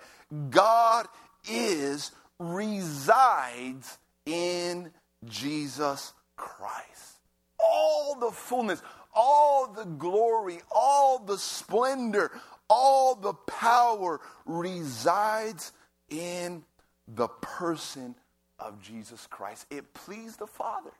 [0.50, 1.06] God
[1.48, 4.90] is, resides in
[5.26, 7.18] Jesus Christ.
[7.58, 8.82] All the fullness,
[9.14, 12.30] all the glory, all the splendor,
[12.68, 15.72] all the power resides
[16.08, 16.64] in
[17.06, 18.14] the person
[18.58, 19.66] of Jesus Christ.
[19.70, 20.90] It pleased the Father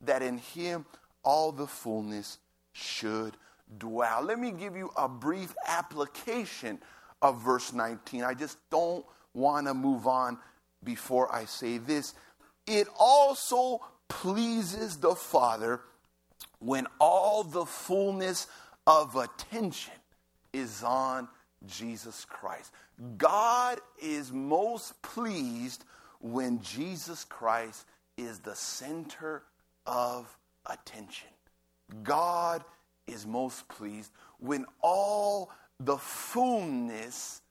[0.00, 0.86] that in him
[1.22, 2.38] all the fullness
[2.72, 3.36] should
[3.78, 4.22] dwell.
[4.22, 6.78] Let me give you a brief application
[7.22, 8.24] of verse 19.
[8.24, 9.04] I just don't
[9.34, 10.38] want to move on
[10.82, 12.14] before I say this.
[12.66, 15.80] It also pleases the Father
[16.58, 18.46] when all the fullness
[18.86, 19.94] of attention
[20.52, 21.28] is on
[21.66, 22.72] Jesus Christ.
[23.16, 25.84] God is most pleased
[26.20, 29.42] when Jesus Christ is the center
[29.86, 31.28] of attention.
[32.02, 32.64] God
[33.10, 37.42] is most pleased when all the fullness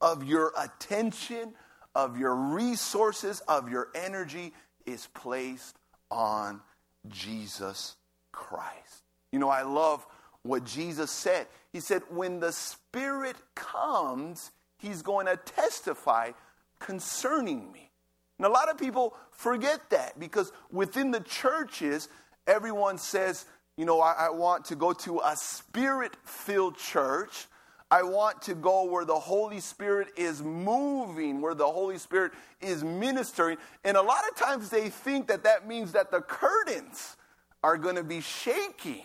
[0.00, 1.54] of your attention,
[1.94, 4.52] of your resources, of your energy
[4.84, 5.76] is placed
[6.10, 6.60] on
[7.08, 7.96] Jesus
[8.32, 9.02] Christ.
[9.32, 10.06] You know, I love
[10.42, 11.46] what Jesus said.
[11.72, 16.32] He said, When the Spirit comes, He's going to testify
[16.78, 17.90] concerning me.
[18.38, 22.08] And a lot of people forget that because within the churches,
[22.46, 23.46] everyone says,
[23.76, 27.46] you know, I, I want to go to a spirit filled church.
[27.90, 32.82] I want to go where the Holy Spirit is moving, where the Holy Spirit is
[32.82, 33.58] ministering.
[33.84, 37.16] And a lot of times they think that that means that the curtains
[37.62, 39.02] are going to be shaking.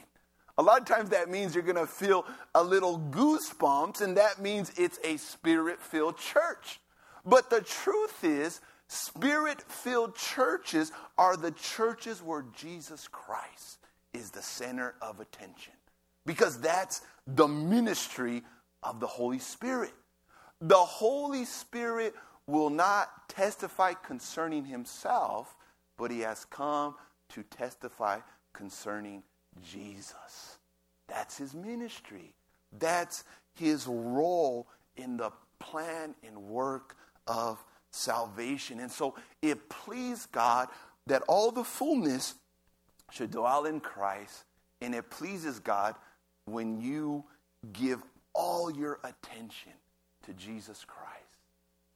[0.58, 4.42] A lot of times that means you're going to feel a little goosebumps, and that
[4.42, 6.80] means it's a spirit filled church.
[7.26, 13.78] But the truth is, Spirit filled churches are the churches where Jesus Christ
[14.14, 15.74] is the center of attention
[16.26, 18.44] because that's the ministry
[18.84, 19.94] of the Holy Spirit.
[20.60, 22.14] The Holy Spirit
[22.48, 25.56] will not testify concerning himself,
[25.98, 26.96] but he has come
[27.30, 28.20] to testify
[28.54, 29.24] concerning
[29.72, 30.58] Jesus.
[31.08, 32.34] That's his ministry.
[32.78, 33.24] That's
[33.56, 36.96] his role in the plan and work
[37.28, 38.80] of salvation.
[38.80, 40.68] And so it pleased God
[41.08, 42.36] that all the fullness
[43.12, 44.46] should dwell in Christ,
[44.82, 45.96] and it pleases God
[46.46, 47.24] when you
[47.74, 48.02] give
[48.34, 49.74] all your attention
[50.26, 51.12] to Jesus Christ.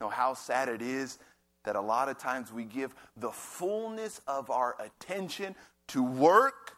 [0.02, 1.18] Know how sad it is
[1.64, 5.56] that a lot of times we give the fullness of our attention
[5.88, 6.78] to work,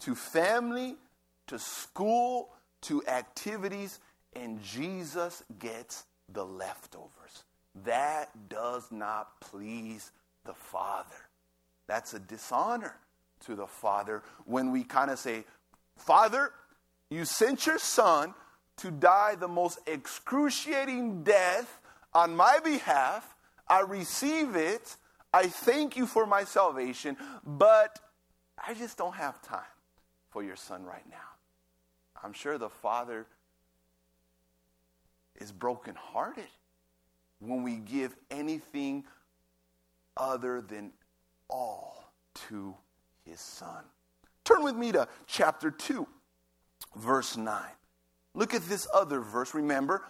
[0.00, 0.96] to family,
[1.46, 2.50] to school,
[2.82, 4.00] to activities,
[4.34, 7.44] and Jesus gets the leftovers.
[7.84, 10.10] That does not please
[10.44, 11.28] the Father.
[11.86, 12.96] That's a dishonor
[13.44, 15.44] to the Father when we kind of say,
[15.96, 16.52] Father,
[17.10, 18.34] you sent your Son
[18.78, 21.80] to die the most excruciating death
[22.12, 23.36] on my behalf
[23.68, 24.96] I receive it.
[25.32, 27.98] I thank you for my salvation, but
[28.64, 29.60] I just don't have time
[30.30, 31.16] for your son right now.
[32.22, 33.26] I'm sure the father
[35.40, 36.48] is brokenhearted
[37.40, 39.04] when we give anything
[40.16, 40.92] other than
[41.50, 42.12] all
[42.48, 42.74] to
[43.28, 43.84] his son.
[44.44, 46.06] Turn with me to chapter 2,
[46.96, 47.62] verse 9.
[48.34, 49.54] Look at this other verse.
[49.54, 50.02] Remember,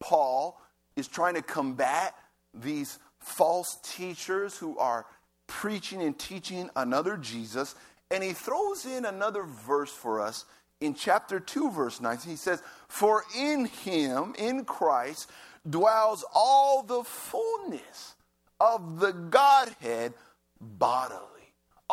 [0.00, 0.60] Paul
[0.96, 2.14] is trying to combat
[2.54, 5.06] these false teachers who are
[5.46, 7.74] preaching and teaching another Jesus.
[8.10, 10.44] And he throws in another verse for us
[10.80, 12.18] in chapter 2, verse 9.
[12.26, 15.30] He says, For in him, in Christ,
[15.68, 18.14] dwells all the fullness
[18.60, 20.14] of the Godhead
[20.60, 21.41] bodily.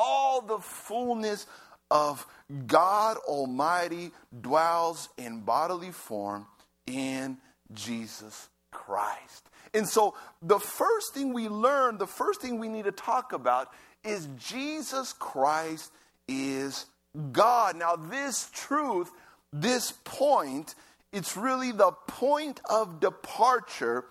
[0.01, 1.45] All the fullness
[1.91, 2.25] of
[2.65, 6.47] God Almighty dwells in bodily form
[6.87, 7.37] in
[7.73, 9.49] Jesus Christ.
[9.73, 13.71] And so, the first thing we learn, the first thing we need to talk about
[14.05, 15.91] is Jesus Christ
[16.27, 16.85] is
[17.33, 17.75] God.
[17.75, 19.11] Now, this truth,
[19.51, 20.75] this point,
[21.11, 24.05] it's really the point of departure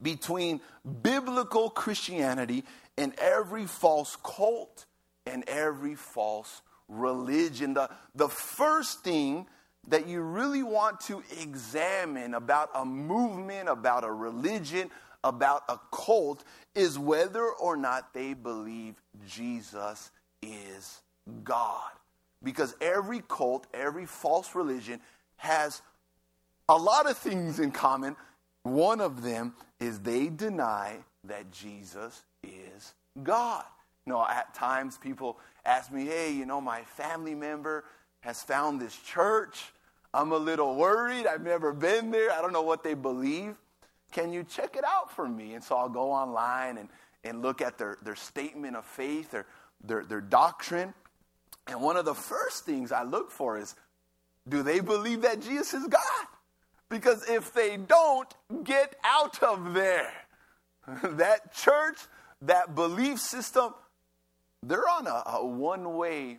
[0.00, 0.60] between
[1.02, 2.64] biblical Christianity
[2.96, 4.86] and every false cult
[5.26, 7.74] and every false religion.
[7.74, 9.46] The, the first thing
[9.88, 14.90] that you really want to examine about a movement, about a religion,
[15.22, 16.44] about a cult
[16.74, 18.94] is whether or not they believe
[19.26, 20.10] Jesus
[20.42, 21.00] is
[21.44, 21.90] God.
[22.42, 25.00] Because every cult, every false religion
[25.36, 25.82] has
[26.68, 28.16] a lot of things in common.
[28.62, 33.64] One of them is they deny that Jesus is God.
[34.06, 37.84] You know, at times people ask me, hey, you know, my family member
[38.20, 39.72] has found this church.
[40.14, 41.26] I'm a little worried.
[41.26, 42.32] I've never been there.
[42.32, 43.56] I don't know what they believe.
[44.12, 45.54] Can you check it out for me?
[45.54, 46.88] And so I'll go online and,
[47.24, 49.46] and look at their, their statement of faith, their,
[49.84, 50.94] their, their doctrine.
[51.66, 53.74] And one of the first things I look for is
[54.48, 56.26] do they believe that Jesus is God?
[56.88, 58.32] Because if they don't,
[58.62, 60.12] get out of there.
[61.02, 61.98] that church,
[62.46, 63.74] that belief system,
[64.62, 66.38] they're on a, a one way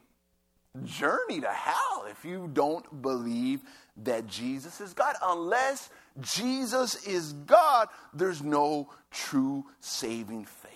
[0.84, 3.62] journey to hell if you don't believe
[4.04, 5.16] that Jesus is God.
[5.24, 5.90] Unless
[6.20, 10.72] Jesus is God, there's no true saving faith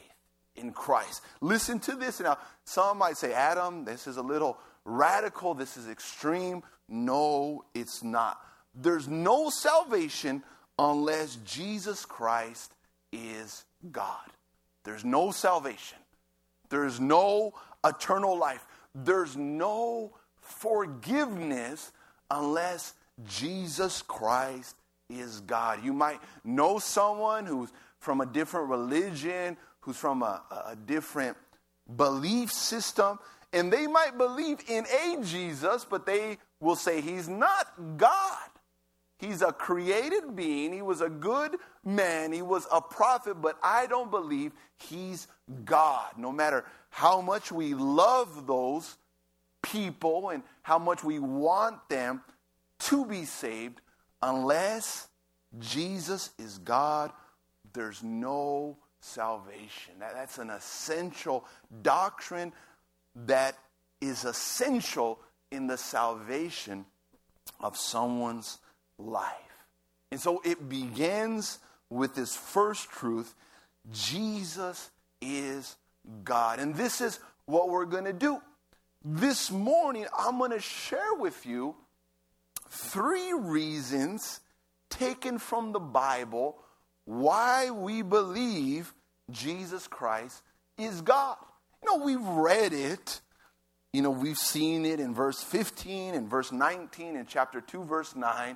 [0.56, 1.22] in Christ.
[1.40, 2.20] Listen to this.
[2.20, 6.64] Now, some might say, Adam, this is a little radical, this is extreme.
[6.90, 8.40] No, it's not.
[8.74, 10.44] There's no salvation
[10.78, 12.74] unless Jesus Christ
[13.12, 14.30] is God.
[14.84, 15.98] There's no salvation.
[16.70, 17.54] There's no
[17.86, 18.66] eternal life.
[18.96, 21.92] There's no forgiveness
[22.30, 22.94] unless
[23.26, 24.76] Jesus Christ
[25.10, 25.84] is God.
[25.84, 27.70] You might know someone who's
[28.00, 31.38] from a different religion, who's from a, a different
[31.96, 33.20] belief system,
[33.54, 38.50] and they might believe in a Jesus, but they will say he's not God.
[39.22, 40.74] He's a created being.
[40.74, 41.55] He was a good
[41.86, 42.34] man.
[42.34, 45.28] He was a prophet, but I don't believe he's
[45.63, 46.13] God.
[46.17, 48.97] No matter how much we love those
[49.61, 52.22] people and how much we want them
[52.80, 53.80] to be saved,
[54.24, 55.07] unless
[55.59, 57.11] Jesus is God,
[57.74, 59.93] there's no salvation.
[59.99, 61.45] That, that's an essential
[61.84, 62.53] doctrine
[63.28, 63.55] that
[64.01, 65.19] is essential
[65.51, 66.86] in the salvation
[67.59, 68.57] of someone's
[69.06, 69.34] life.
[70.12, 73.36] And so it begins with this first truth
[73.91, 74.91] Jesus
[75.22, 75.76] is
[76.24, 76.60] God.
[76.60, 78.41] And this is what we're going to do.
[79.04, 81.76] This morning, I'm going to share with you
[82.70, 84.39] three reasons
[84.89, 86.58] taken from the Bible
[87.06, 88.93] why we believe
[89.32, 90.43] Jesus Christ
[90.78, 91.38] is God.
[91.82, 93.22] You know, we've read it.
[93.93, 98.16] You know, we've seen it in verse 15 and verse 19 and chapter 2, verse
[98.16, 98.56] 9.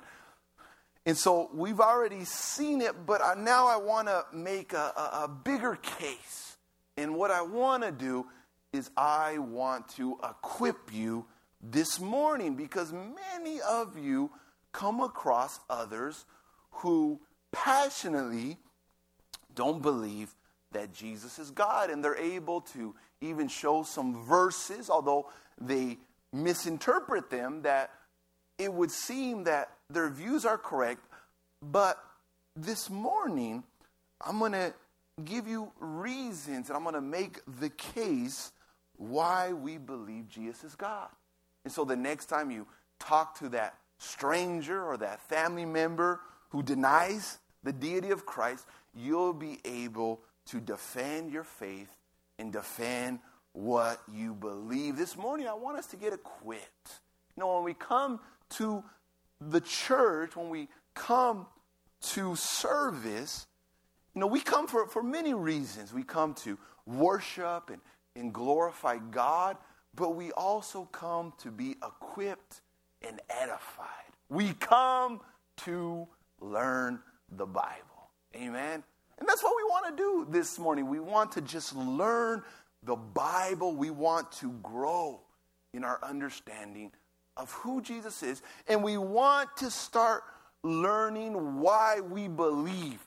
[1.06, 5.28] And so we've already seen it, but now I want to make a, a, a
[5.28, 6.56] bigger case.
[6.96, 8.26] And what I want to do
[8.72, 11.26] is I want to equip you
[11.62, 14.32] this morning because many of you
[14.72, 16.24] come across others
[16.70, 17.20] who
[17.52, 18.58] passionately
[19.54, 20.34] don't believe
[20.72, 21.88] that Jesus is God.
[21.88, 25.30] And they're able to even show some verses, although
[25.60, 25.98] they
[26.32, 27.90] misinterpret them, that
[28.58, 31.00] it would seem that their views are correct.
[31.62, 31.98] But
[32.54, 33.64] this morning,
[34.20, 34.74] I'm going to
[35.24, 38.52] give you reasons and I'm going to make the case
[38.96, 41.08] why we believe Jesus is God.
[41.64, 42.66] And so the next time you
[42.98, 46.20] talk to that stranger or that family member
[46.50, 51.88] who denies the deity of Christ, you'll be able to defend your faith
[52.38, 53.18] and defend
[53.52, 54.96] what you believe.
[54.96, 57.00] This morning, I want us to get equipped.
[57.36, 58.20] You know, when we come
[58.50, 58.84] to
[59.40, 61.46] the church, when we come
[62.00, 63.46] to service,
[64.14, 65.92] you know, we come for, for many reasons.
[65.92, 67.80] We come to worship and,
[68.14, 69.56] and glorify God,
[69.94, 72.62] but we also come to be equipped
[73.06, 73.88] and edified.
[74.28, 75.20] We come
[75.64, 76.08] to
[76.40, 78.10] learn the Bible.
[78.34, 78.82] Amen.
[79.18, 80.88] And that's what we want to do this morning.
[80.88, 82.42] We want to just learn
[82.82, 83.74] the Bible.
[83.74, 85.20] We want to grow
[85.72, 86.92] in our understanding
[87.36, 88.42] of who Jesus is.
[88.68, 90.22] And we want to start
[90.62, 93.06] learning why we believe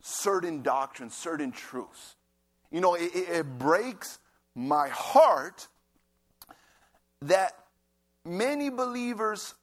[0.00, 2.16] certain doctrines, certain truths.
[2.70, 4.18] You know, it, it breaks
[4.54, 5.68] my heart
[7.22, 7.52] that
[8.24, 9.54] many believers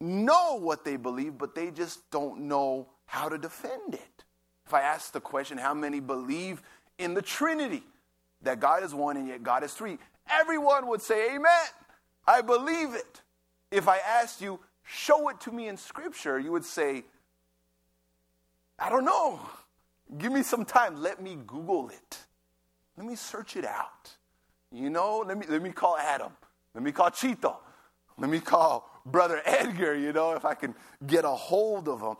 [0.00, 4.24] know what they believe, but they just don't know how to defend it.
[4.66, 6.62] If I ask the question, how many believe
[6.98, 7.82] in the Trinity,
[8.42, 9.98] that God is one and yet God is three,
[10.30, 11.66] everyone would say, Amen.
[12.26, 13.22] I believe it.
[13.70, 17.04] If I asked you, show it to me in Scripture, you would say,
[18.78, 19.40] I don't know.
[20.18, 21.00] Give me some time.
[21.02, 22.18] Let me Google it.
[22.96, 24.10] Let me search it out.
[24.72, 26.32] You know, let me, let me call Adam.
[26.74, 27.56] Let me call Chito.
[28.18, 30.74] Let me call Brother Edgar, you know, if I can
[31.06, 32.16] get a hold of him.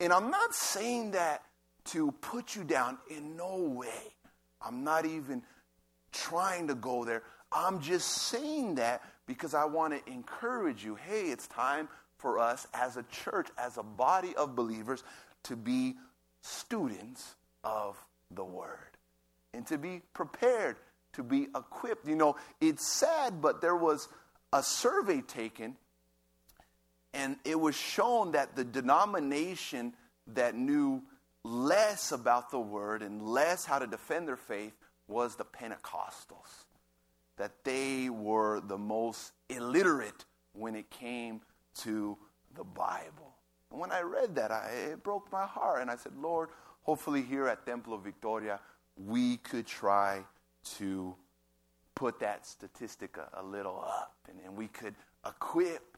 [0.00, 1.42] And I'm not saying that
[1.86, 4.14] to put you down in no way.
[4.60, 5.42] I'm not even
[6.12, 7.22] trying to go there.
[7.52, 12.66] I'm just saying that because I want to encourage you hey, it's time for us
[12.72, 15.02] as a church, as a body of believers,
[15.44, 15.94] to be
[16.40, 18.78] students of the Word
[19.52, 20.76] and to be prepared,
[21.14, 22.06] to be equipped.
[22.06, 24.08] You know, it's sad, but there was
[24.52, 25.76] a survey taken,
[27.12, 29.94] and it was shown that the denomination
[30.28, 31.02] that knew
[31.44, 34.72] less about the Word and less how to defend their faith
[35.06, 36.63] was the Pentecostals.
[37.36, 41.40] That they were the most illiterate when it came
[41.82, 42.16] to
[42.54, 43.34] the Bible.
[43.70, 45.82] And when I read that, I, it broke my heart.
[45.82, 46.50] And I said, Lord,
[46.82, 48.60] hopefully here at Templo Victoria,
[48.96, 50.24] we could try
[50.76, 51.14] to
[51.94, 54.94] put that statistic a, a little up and, and we could
[55.26, 55.96] equip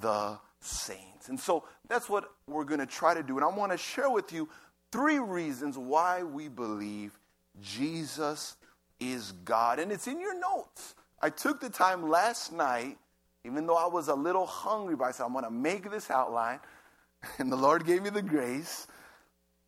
[0.00, 1.28] the saints.
[1.28, 3.36] And so that's what we're going to try to do.
[3.36, 4.48] And I want to share with you
[4.90, 7.18] three reasons why we believe
[7.60, 8.56] Jesus
[9.00, 9.78] is God.
[9.78, 10.94] And it's in your notes.
[11.20, 12.98] I took the time last night,
[13.44, 16.10] even though I was a little hungry, but I said, I'm going to make this
[16.10, 16.60] outline.
[17.38, 18.86] And the Lord gave me the grace.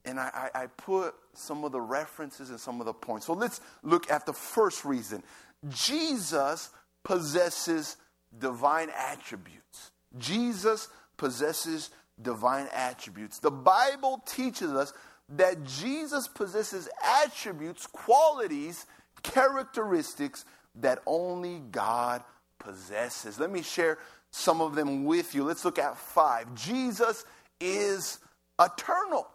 [0.05, 3.25] And I, I, I put some of the references and some of the points.
[3.25, 5.23] So let's look at the first reason
[5.71, 6.69] Jesus
[7.03, 7.97] possesses
[8.39, 9.91] divine attributes.
[10.19, 13.39] Jesus possesses divine attributes.
[13.39, 14.93] The Bible teaches us
[15.31, 18.87] that Jesus possesses attributes, qualities,
[19.33, 20.45] characteristics
[20.77, 22.23] that only God
[22.59, 23.39] possesses.
[23.39, 23.99] Let me share
[24.31, 25.45] some of them with you.
[25.45, 26.55] Let's look at five.
[26.55, 27.25] Jesus
[27.61, 28.19] is
[28.61, 29.27] eternal.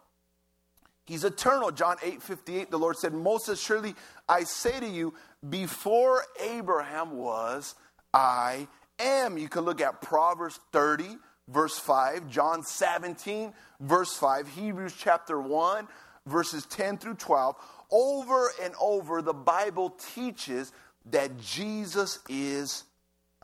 [1.04, 1.70] He's eternal.
[1.72, 3.94] John 8 58, the Lord said, Most assuredly,
[4.28, 5.14] I say to you,
[5.48, 7.74] before Abraham was,
[8.14, 8.68] I
[8.98, 9.36] am.
[9.36, 11.16] You can look at Proverbs 30,
[11.48, 15.88] verse 5, John 17, verse 5, Hebrews chapter 1,
[16.26, 17.56] verses 10 through 12.
[17.92, 20.72] Over and over, the Bible teaches
[21.10, 22.84] that Jesus is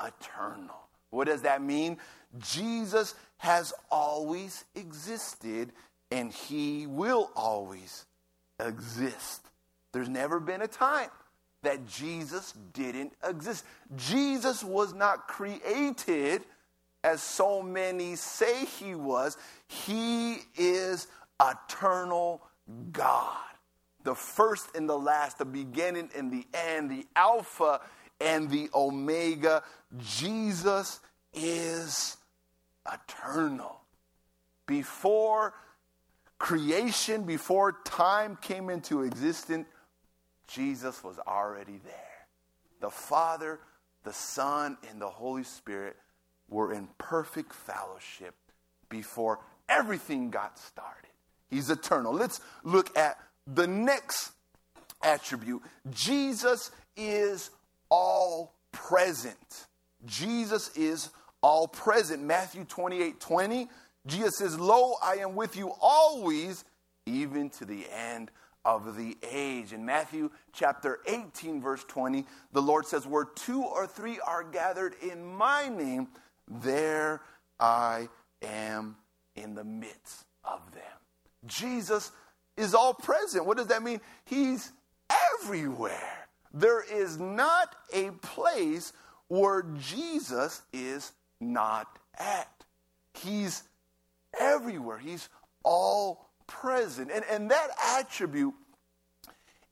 [0.03, 0.89] eternal.
[1.11, 1.99] What does that mean?
[2.39, 5.73] Jesus has always existed
[6.11, 8.07] and he will always
[8.59, 9.43] exist.
[9.93, 11.11] There's never been a time
[11.63, 13.65] that Jesus didn't exist.
[13.97, 16.43] Jesus was not created
[17.05, 19.37] as so many say he was.
[19.67, 21.09] He is
[21.41, 22.43] eternal
[22.93, 23.48] God,
[24.09, 27.83] the first and the last, the beginning and the end, the Alpha
[28.23, 29.63] and the Omega.
[29.99, 31.01] Jesus
[31.35, 32.17] is
[32.91, 33.83] eternal.
[34.67, 35.53] Before
[36.39, 39.67] creation, before time came into existence,
[40.47, 42.27] Jesus was already there.
[42.81, 43.61] The Father,
[44.05, 45.97] the Son, and the Holy Spirit
[46.49, 48.35] were in perfect fellowship
[48.89, 51.11] before everything got started.
[51.51, 52.15] He's eternal.
[52.15, 53.19] Let's look at
[53.55, 54.33] the next
[55.03, 57.51] attribute Jesus is
[57.91, 59.67] all present.
[60.05, 61.11] Jesus is
[61.43, 62.23] all present.
[62.23, 63.69] Matthew 28 20,
[64.07, 66.65] Jesus says, Lo, I am with you always,
[67.07, 68.31] even to the end
[68.65, 69.73] of the age.
[69.73, 74.95] In Matthew chapter 18, verse 20, the Lord says, Where two or three are gathered
[75.03, 76.09] in my name,
[76.47, 77.21] there
[77.59, 78.09] I
[78.43, 78.97] am
[79.37, 80.83] in the midst of them.
[81.47, 82.11] Jesus
[82.59, 83.47] is all present.
[83.47, 84.01] What does that mean?
[84.25, 84.73] He's
[85.43, 86.29] everywhere.
[86.53, 88.93] There is not a place
[89.29, 91.87] where Jesus is not
[92.19, 92.51] at.
[93.15, 93.63] He's
[94.39, 94.99] everywhere.
[94.99, 95.29] He's
[95.63, 97.11] all present.
[97.13, 98.55] And, and that attribute,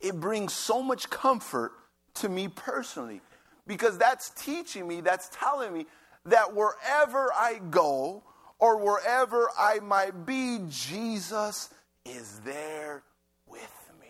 [0.00, 1.72] it brings so much comfort
[2.14, 3.20] to me personally
[3.66, 5.86] because that's teaching me, that's telling me
[6.26, 8.22] that wherever I go
[8.58, 11.70] or wherever I might be, Jesus
[12.06, 13.02] is there
[13.46, 14.08] with me.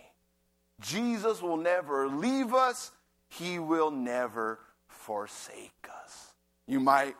[0.80, 2.92] Jesus will never leave us,
[3.28, 6.34] He will never forsake us.
[6.66, 7.16] You might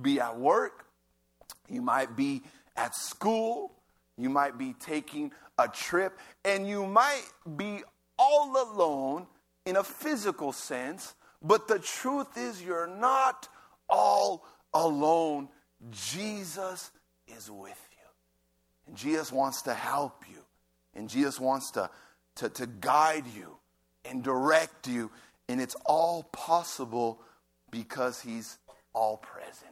[0.00, 0.86] be at work,
[1.68, 2.42] you might be
[2.76, 3.72] at school,
[4.16, 7.24] you might be taking a trip, and you might
[7.56, 7.82] be
[8.18, 9.26] all alone
[9.66, 13.48] in a physical sense, but the truth is, you're not
[13.88, 14.44] all
[14.74, 15.48] alone.
[15.90, 16.90] Jesus
[17.26, 17.89] is with you.
[18.90, 20.38] And Jesus wants to help you.
[20.94, 21.88] And Jesus wants to,
[22.34, 23.56] to, to guide you
[24.04, 25.12] and direct you.
[25.48, 27.20] And it's all possible
[27.70, 28.58] because He's
[28.92, 29.70] all present.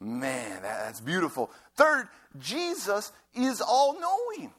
[0.00, 1.50] Man, that's beautiful.
[1.74, 2.08] Third,
[2.38, 4.50] Jesus is all knowing.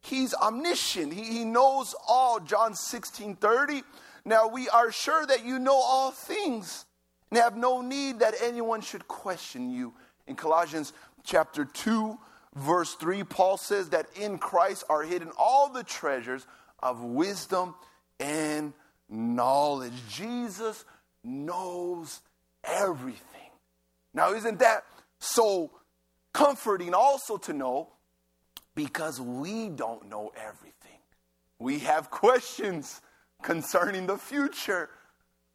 [0.00, 1.12] He's omniscient.
[1.12, 2.38] He, he knows all.
[2.38, 3.82] John 16 30.
[4.24, 6.86] Now we are sure that you know all things
[7.32, 9.94] and have no need that anyone should question you.
[10.28, 10.92] In Colossians
[11.24, 12.16] chapter 2,
[12.54, 16.46] verse 3, Paul says that in Christ are hidden all the treasures
[16.82, 17.74] of wisdom
[18.18, 18.72] and
[19.08, 19.92] knowledge.
[20.08, 20.84] Jesus
[21.24, 22.20] knows
[22.64, 23.50] everything.
[24.14, 24.84] Now, isn't that
[25.18, 25.70] so
[26.32, 27.88] comforting also to know?
[28.74, 30.72] Because we don't know everything.
[31.58, 33.00] We have questions
[33.42, 34.88] concerning the future.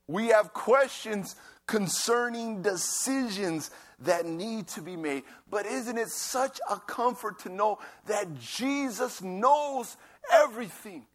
[0.08, 1.36] We have questions
[1.66, 5.24] concerning decisions that need to be made.
[5.50, 9.98] But isn't it such a comfort to know that Jesus knows
[10.32, 11.06] everything?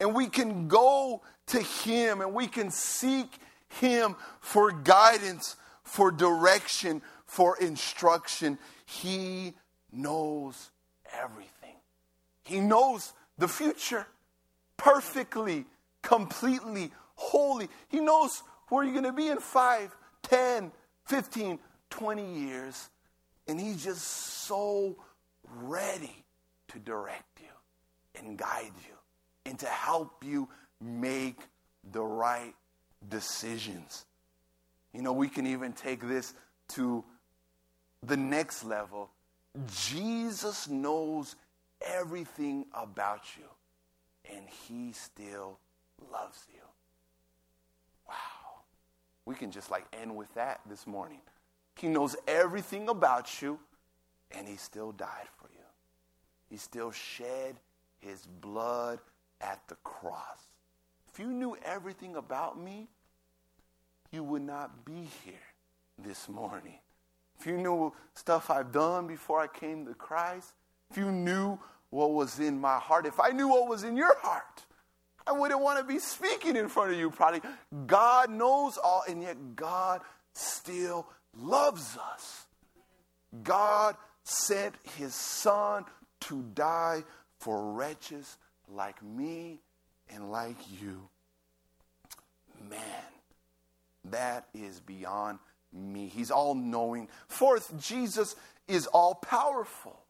[0.00, 3.28] And we can go to Him and we can seek
[3.80, 8.58] Him for guidance, for direction, for instruction.
[8.84, 9.54] He
[9.92, 10.70] knows
[11.12, 11.76] everything.
[12.44, 14.06] He knows the future
[14.76, 15.64] perfectly,
[16.02, 17.68] completely, wholly.
[17.88, 20.72] He knows where you're going to be in 5, 10,
[21.06, 21.58] 15,
[21.90, 22.88] 20 years.
[23.48, 24.96] And He's just so
[25.54, 26.24] ready
[26.68, 28.94] to direct you and guide you
[29.44, 30.48] and to help you
[30.80, 31.40] make
[31.92, 32.54] the right
[33.08, 34.04] decisions.
[34.92, 36.34] You know, we can even take this
[36.68, 37.04] to
[38.02, 39.10] the next level.
[39.74, 41.36] Jesus knows
[41.80, 43.44] everything about you,
[44.34, 45.58] and He still
[46.12, 46.62] loves you.
[48.08, 48.14] Wow.
[49.24, 51.20] We can just like end with that this morning.
[51.78, 53.58] He knows everything about you,
[54.30, 55.64] and He still died for you.
[56.48, 57.56] He still shed
[57.98, 59.00] His blood
[59.40, 60.48] at the cross.
[61.12, 62.88] If you knew everything about me,
[64.10, 65.34] you would not be here
[65.98, 66.78] this morning.
[67.38, 70.54] If you knew stuff I've done before I came to Christ,
[70.90, 71.58] if you knew
[71.90, 74.64] what was in my heart, if I knew what was in your heart,
[75.26, 77.40] I wouldn't want to be speaking in front of you, probably.
[77.86, 80.00] God knows all, and yet God
[80.32, 81.08] still
[81.38, 82.46] loves us.
[83.42, 85.84] God sent his son
[86.20, 87.04] to die
[87.38, 89.60] for wretches like me
[90.10, 91.08] and like you.
[92.68, 92.80] Man,
[94.06, 95.38] that is beyond
[95.72, 96.08] me.
[96.08, 97.08] He's all knowing.
[97.28, 98.34] Fourth, Jesus
[98.66, 100.00] is all powerful.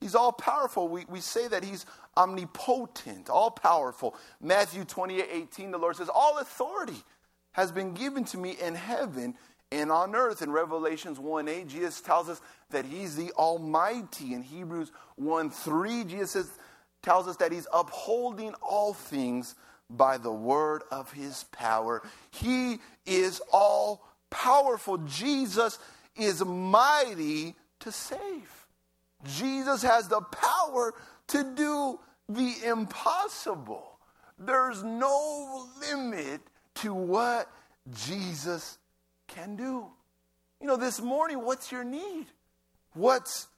[0.00, 0.88] He's all powerful.
[0.88, 1.84] We, we say that he's
[2.16, 4.16] omnipotent, all powerful.
[4.40, 6.96] Matthew 28 18, the Lord says, All authority
[7.52, 9.34] has been given to me in heaven
[9.72, 10.42] and on earth.
[10.42, 12.40] In Revelations 1 8, Jesus tells us
[12.70, 14.34] that he's the Almighty.
[14.34, 16.50] In Hebrews 1 3, Jesus says,
[17.02, 19.54] tells us that he's upholding all things
[19.88, 22.02] by the word of his power.
[22.30, 24.98] He is all powerful.
[24.98, 25.78] Jesus
[26.16, 28.66] is mighty to save.
[29.24, 30.94] Jesus has the power
[31.28, 31.98] to do
[32.28, 33.98] the impossible.
[34.38, 36.40] There's no limit
[36.76, 37.50] to what
[38.06, 38.78] Jesus
[39.30, 39.86] can do.
[40.60, 42.26] You know, this morning, what's your need?
[42.92, 43.48] What's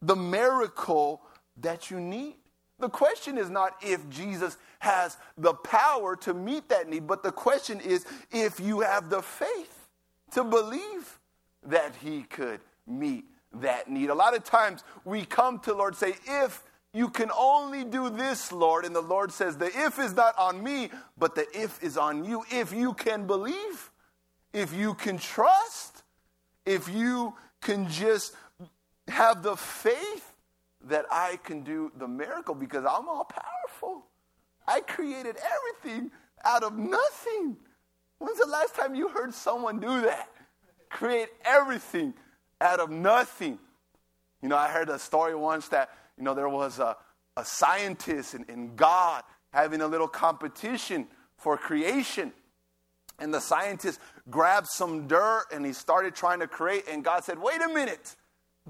[0.00, 1.20] the miracle
[1.60, 2.36] that you need?
[2.78, 7.32] The question is not if Jesus has the power to meet that need, but the
[7.32, 9.88] question is if you have the faith
[10.32, 11.18] to believe
[11.64, 14.10] that he could meet that need.
[14.10, 18.52] A lot of times we come to Lord say, if you can only do this,
[18.52, 21.96] Lord, and the Lord says, the if is not on me, but the if is
[21.96, 22.44] on you.
[22.50, 23.90] If you can believe,
[24.52, 26.02] if you can trust,
[26.64, 28.34] if you can just
[29.08, 30.32] have the faith
[30.84, 34.06] that I can do the miracle because I'm all powerful.
[34.66, 36.10] I created everything
[36.44, 37.56] out of nothing.
[38.18, 40.28] When's the last time you heard someone do that?
[40.90, 42.14] Create everything
[42.60, 43.58] out of nothing.
[44.42, 46.96] You know, I heard a story once that, you know, there was a,
[47.36, 49.22] a scientist and, and God
[49.52, 52.32] having a little competition for creation.
[53.18, 54.00] And the scientist
[54.30, 58.16] grabbed some dirt and he started trying to create, and God said, Wait a minute,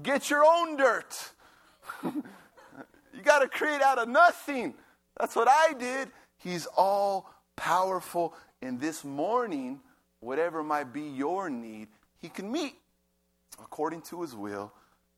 [0.01, 1.31] get your own dirt.
[2.03, 4.73] you got to create out of nothing.
[5.19, 6.09] That's what I did.
[6.37, 8.33] He's all powerful.
[8.61, 9.81] And this morning,
[10.19, 11.89] whatever might be your need,
[12.21, 12.75] He can meet
[13.61, 14.71] according to His will.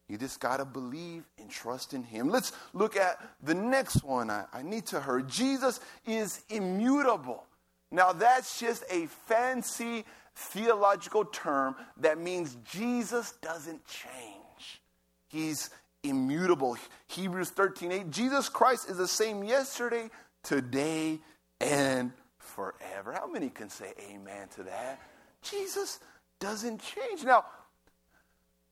[0.09, 2.29] You just got to believe and trust in Him.
[2.29, 4.29] Let's look at the next one.
[4.29, 5.23] I, I need to hurry.
[5.23, 7.45] Jesus is immutable.
[7.91, 14.81] Now, that's just a fancy theological term that means Jesus doesn't change.
[15.27, 15.69] He's
[16.03, 16.77] immutable.
[17.07, 18.09] Hebrews 13 8.
[18.09, 20.09] Jesus Christ is the same yesterday,
[20.43, 21.19] today,
[21.59, 23.13] and forever.
[23.13, 25.01] How many can say amen to that?
[25.41, 25.99] Jesus
[26.39, 27.23] doesn't change.
[27.23, 27.45] Now,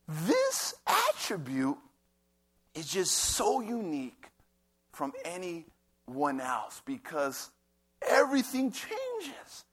[0.07, 1.77] this attribute
[2.73, 4.27] is just so unique
[4.91, 7.49] from anyone else because
[8.07, 9.65] everything changes.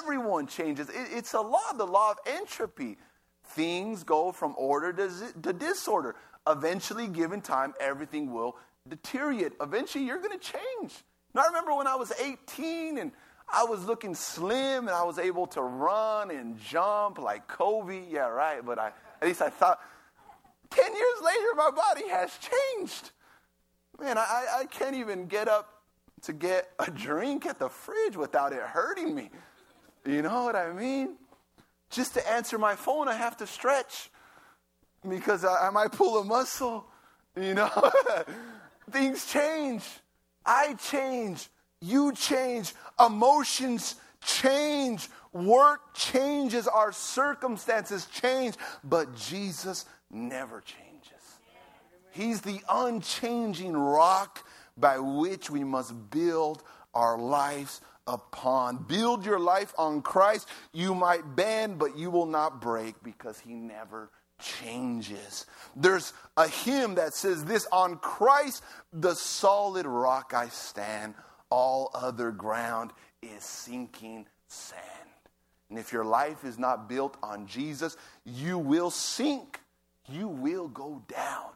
[0.00, 0.88] Everyone changes.
[0.92, 2.98] it's a law, the law of entropy.
[3.44, 6.14] Things go from order to disorder.
[6.46, 8.56] Eventually, given time, everything will
[8.88, 9.52] deteriorate.
[9.60, 10.92] Eventually, you're going to change.
[11.34, 13.12] Now, I remember when I was 18 and
[13.52, 18.02] I was looking slim and I was able to run and jump like Kobe.
[18.08, 18.64] Yeah, right.
[18.64, 19.80] But I, at least I thought,
[20.70, 23.10] 10 years later, my body has changed.
[24.00, 25.71] Man, I, I can't even get up
[26.22, 29.30] to get a drink at the fridge without it hurting me.
[30.06, 31.16] You know what I mean?
[31.90, 34.10] Just to answer my phone, I have to stretch
[35.08, 36.86] because I, I might pull a muscle.
[37.36, 37.70] You know,
[38.90, 39.84] things change.
[40.44, 41.48] I change.
[41.80, 42.74] You change.
[43.04, 45.08] Emotions change.
[45.32, 46.68] Work changes.
[46.68, 48.56] Our circumstances change.
[48.84, 50.82] But Jesus never changes.
[52.10, 54.44] He's the unchanging rock
[54.76, 56.62] by which we must build
[56.94, 58.78] our lives upon.
[58.84, 60.48] Build your life on Christ.
[60.72, 64.10] You might bend, but you will not break because He never
[64.40, 65.46] changes.
[65.76, 68.62] There's a hymn that says this On Christ,
[68.92, 71.14] the solid rock I stand,
[71.50, 72.92] all other ground
[73.22, 74.80] is sinking sand.
[75.70, 79.60] And if your life is not built on Jesus, you will sink.
[80.08, 81.50] You will go down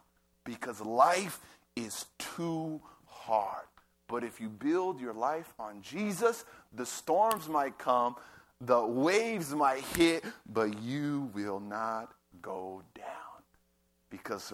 [0.44, 1.40] because life
[1.74, 2.80] is too
[3.26, 3.66] hard.
[4.08, 8.16] But if you build your life on Jesus, the storms might come,
[8.60, 13.06] the waves might hit, but you will not go down
[14.10, 14.52] because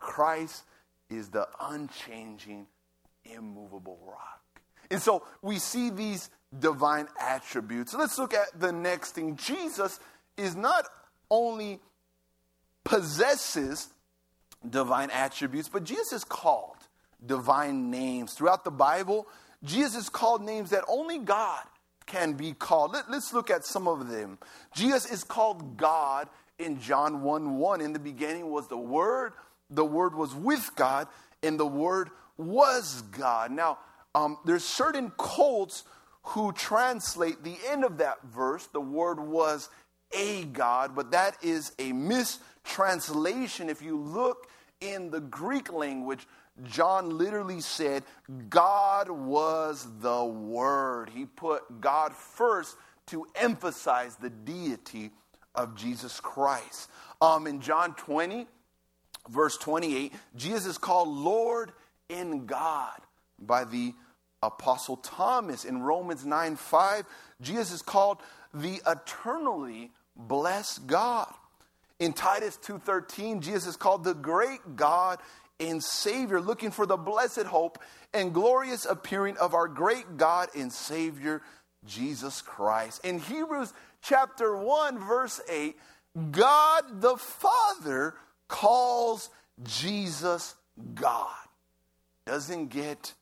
[0.00, 0.64] Christ
[1.08, 2.66] is the unchanging,
[3.24, 4.42] immovable rock.
[4.90, 7.94] And so we see these divine attributes.
[7.94, 9.36] Let's look at the next thing.
[9.36, 10.00] Jesus
[10.36, 10.86] is not
[11.30, 11.80] only
[12.84, 13.88] possesses
[14.68, 16.77] divine attributes, but Jesus is called
[17.24, 18.34] divine names.
[18.34, 19.26] Throughout the Bible,
[19.64, 21.62] Jesus called names that only God
[22.06, 22.92] can be called.
[22.92, 24.38] Let, us look at some of them.
[24.74, 27.80] Jesus is called God in John 1 1.
[27.80, 29.32] In the beginning was the Word,
[29.70, 31.08] the Word was with God,
[31.42, 33.50] and the Word was God.
[33.50, 33.78] Now,
[34.14, 35.84] um, there's certain cults
[36.22, 39.70] who translate the end of that verse, the word was
[40.12, 43.70] a God, but that is a mistranslation.
[43.70, 44.48] If you look
[44.80, 46.26] in the Greek language,
[46.64, 48.04] John literally said,
[48.48, 51.10] God was the Word.
[51.10, 55.10] He put God first to emphasize the deity
[55.54, 56.90] of Jesus Christ.
[57.20, 58.46] Um, in John 20,
[59.28, 61.72] verse 28, Jesus is called Lord
[62.08, 63.00] in God
[63.38, 63.94] by the
[64.42, 65.64] Apostle Thomas.
[65.64, 67.04] In Romans 9 5,
[67.40, 68.18] Jesus is called
[68.54, 71.32] the eternally blessed God.
[71.98, 75.18] In Titus 2:13, Jesus is called the great God
[75.60, 77.78] and Savior, looking for the blessed hope
[78.14, 81.42] and glorious appearing of our great God and Savior,
[81.86, 83.04] Jesus Christ.
[83.04, 85.76] In Hebrews chapter 1, verse 8,
[86.30, 88.14] God the Father
[88.46, 89.30] calls
[89.64, 90.54] Jesus
[90.94, 91.34] God.
[92.26, 93.14] Doesn't get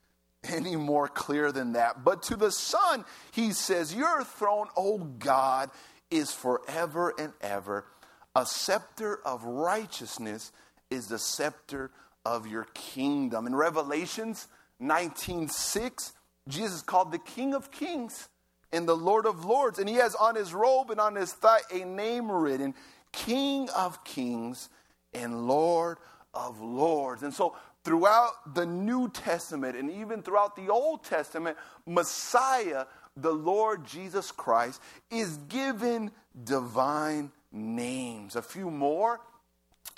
[0.45, 2.05] any more clear than that.
[2.05, 5.71] But to the Son, he says, Your throne, O God,
[6.11, 7.87] is forever and ever.
[8.35, 10.53] A scepter of righteousness
[10.91, 11.91] is the scepter
[12.27, 13.47] of your kingdom.
[13.47, 14.49] In Revelations
[14.81, 16.13] 19:6,
[16.49, 18.29] Jesus called the King of Kings
[18.73, 21.61] and the Lord of Lords, and he has on his robe and on his thigh
[21.71, 22.75] a name written,
[23.13, 24.69] King of Kings
[25.15, 25.99] and Lord
[26.35, 27.23] of Lords.
[27.23, 31.57] And so, throughout the New Testament and even throughout the Old Testament,
[31.87, 36.11] Messiah, the Lord Jesus Christ, is given
[36.43, 38.35] divine names.
[38.35, 39.21] A few more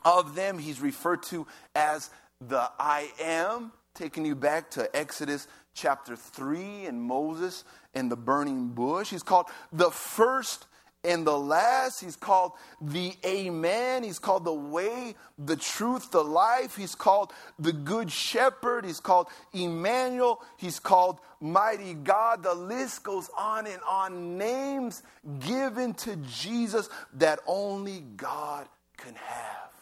[0.05, 6.17] of them he's referred to as the I am, taking you back to Exodus chapter
[6.17, 9.11] 3 and Moses and the burning bush.
[9.11, 10.67] He's called the first
[11.05, 12.01] and the last.
[12.01, 14.03] He's called the Amen.
[14.03, 16.77] He's called the way, the truth, the life.
[16.77, 18.85] He's called the Good Shepherd.
[18.85, 20.43] He's called Emmanuel.
[20.57, 22.43] He's called Mighty God.
[22.43, 24.37] The list goes on and on.
[24.39, 25.03] Names
[25.41, 29.78] given to Jesus that only God can have.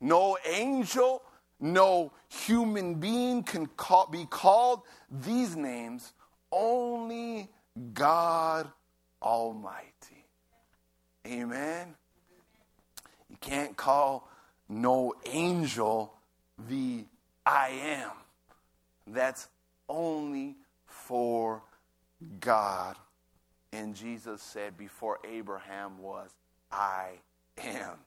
[0.00, 1.22] No angel,
[1.60, 6.12] no human being can call, be called these names,
[6.52, 7.48] only
[7.94, 8.68] God
[9.22, 10.24] Almighty.
[11.26, 11.94] Amen.
[13.28, 14.28] You can't call
[14.68, 16.14] no angel
[16.68, 17.04] the
[17.44, 18.10] I am.
[19.06, 19.48] That's
[19.88, 21.62] only for
[22.40, 22.96] God.
[23.72, 26.30] And Jesus said, Before Abraham was,
[26.70, 27.12] I
[27.58, 27.98] am.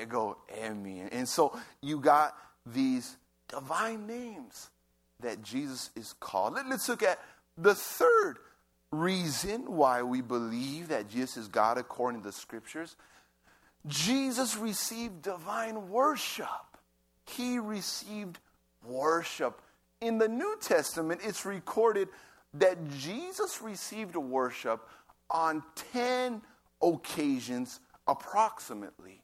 [0.00, 1.08] Ego eimi.
[1.12, 2.36] And so you got
[2.66, 3.16] these
[3.48, 4.70] divine names
[5.20, 6.54] that Jesus is called.
[6.54, 7.18] Let, us look at
[7.56, 8.38] the third
[8.92, 12.96] reason why we believe that Jesus is God according to the scriptures.
[13.86, 16.46] Jesus received divine worship.
[17.26, 18.38] He received
[18.84, 19.60] worship.
[20.00, 22.08] In the New Testament, it's recorded
[22.54, 24.86] that Jesus received worship
[25.30, 25.62] on
[25.92, 26.42] 10
[26.82, 29.22] occasions approximately.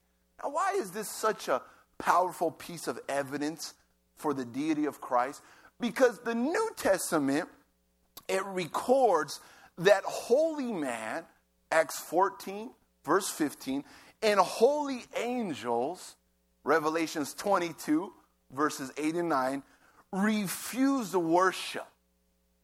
[0.51, 1.63] Why is this such a
[1.99, 3.75] powerful piece of evidence
[4.17, 5.43] for the deity of Christ?
[5.81, 7.49] Because the New Testament,
[8.29, 9.41] it records
[9.79, 11.25] that holy man,
[11.71, 12.71] Acts 14,
[13.05, 13.85] verse 15,
[14.23, 16.17] and holy angels,
[16.65, 18.13] Revelations 22,
[18.53, 19.63] verses 8 and 9,
[20.13, 21.87] refused worship.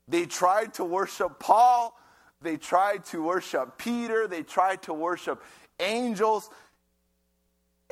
[0.08, 1.96] They tried to worship Paul,
[2.40, 5.42] they tried to worship Peter, they tried to worship
[5.78, 6.50] angels,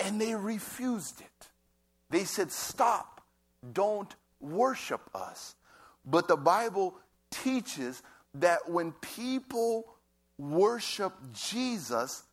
[0.00, 1.48] and they refused it.
[2.10, 3.20] They said, Stop,
[3.72, 5.54] don't worship us.
[6.04, 6.94] But the Bible
[7.30, 8.02] teaches
[8.34, 9.84] that when people
[10.38, 12.24] worship Jesus,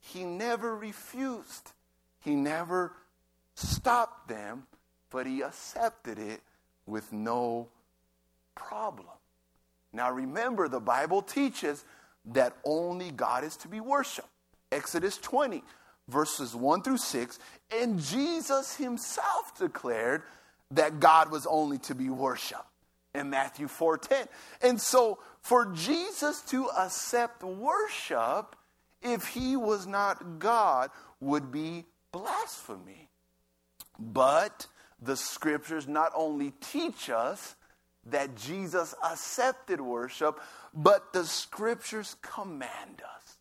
[0.00, 1.72] he never refused.
[2.20, 2.92] He never
[3.54, 4.66] stopped them,
[5.10, 6.42] but he accepted it
[6.86, 7.68] with no
[8.54, 9.06] problem.
[9.92, 11.84] Now remember, the Bible teaches
[12.26, 14.28] that only God is to be worshiped.
[14.72, 15.62] Exodus 20,
[16.08, 17.38] verses 1 through 6.
[17.70, 20.22] And Jesus himself declared
[20.70, 22.66] that God was only to be worshiped
[23.14, 24.28] in Matthew 4:10.
[24.60, 28.56] And so for Jesus to accept worship
[29.02, 30.90] if he was not God
[31.20, 33.08] would be blasphemy.
[33.98, 34.66] But
[35.00, 37.54] the scriptures not only teach us
[38.06, 40.40] that Jesus accepted worship,
[40.72, 43.38] but the scriptures command us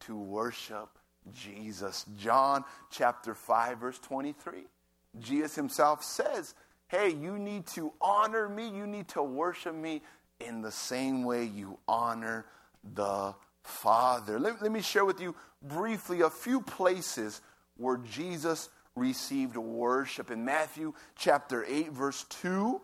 [0.00, 0.98] to worship
[1.34, 2.04] Jesus.
[2.18, 4.66] John chapter 5 verse 23.
[5.18, 6.54] Jesus himself says,
[6.88, 10.02] hey, you need to honor me, you need to worship me
[10.40, 12.46] in the same way you honor
[12.94, 14.38] the Father.
[14.38, 17.40] Let, let me share with you briefly a few places
[17.76, 20.30] where Jesus received worship.
[20.30, 22.80] In Matthew chapter 8, verse 2,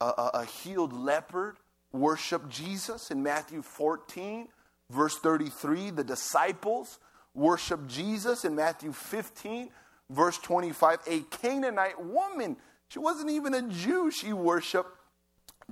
[0.00, 1.56] a, a healed leopard
[1.92, 3.10] worshiped Jesus.
[3.10, 4.48] In Matthew 14,
[4.90, 6.98] verse 33, the disciples
[7.34, 8.44] worshiped Jesus.
[8.44, 9.70] In Matthew 15,
[10.10, 12.56] verse 25, a Canaanite woman
[12.88, 14.10] she wasn't even a Jew.
[14.10, 14.90] She worshiped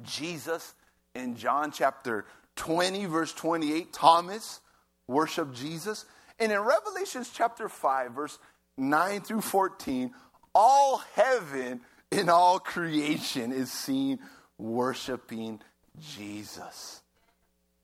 [0.02, 0.74] Jesus
[1.14, 2.26] in John chapter
[2.57, 3.92] 20, verse 28.
[3.92, 4.61] Thomas
[5.09, 6.04] worshiped Jesus.
[6.38, 8.38] And in Revelations chapter 5, verse
[8.76, 10.12] 9 through 14,
[10.54, 11.80] all heaven
[12.12, 14.18] and all creation is seen
[14.59, 15.61] worshiping
[15.98, 17.00] Jesus.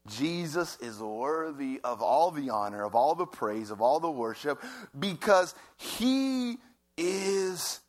[0.08, 4.62] Jesus is worthy of all the honor, of all the praise, of all the worship,
[4.98, 6.58] because he
[6.96, 7.80] is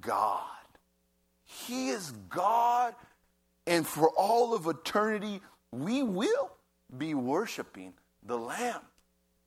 [0.00, 0.42] God.
[1.44, 2.94] He is God,
[3.66, 5.40] and for all of eternity,
[5.70, 6.50] we will
[6.96, 7.94] be worshiping
[8.24, 8.80] the Lamb.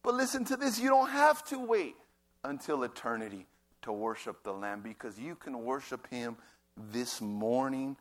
[0.01, 1.95] But listen to this you don't have to wait
[2.43, 3.47] until eternity
[3.83, 6.37] to worship the Lamb because you can worship Him
[6.91, 7.97] this morning,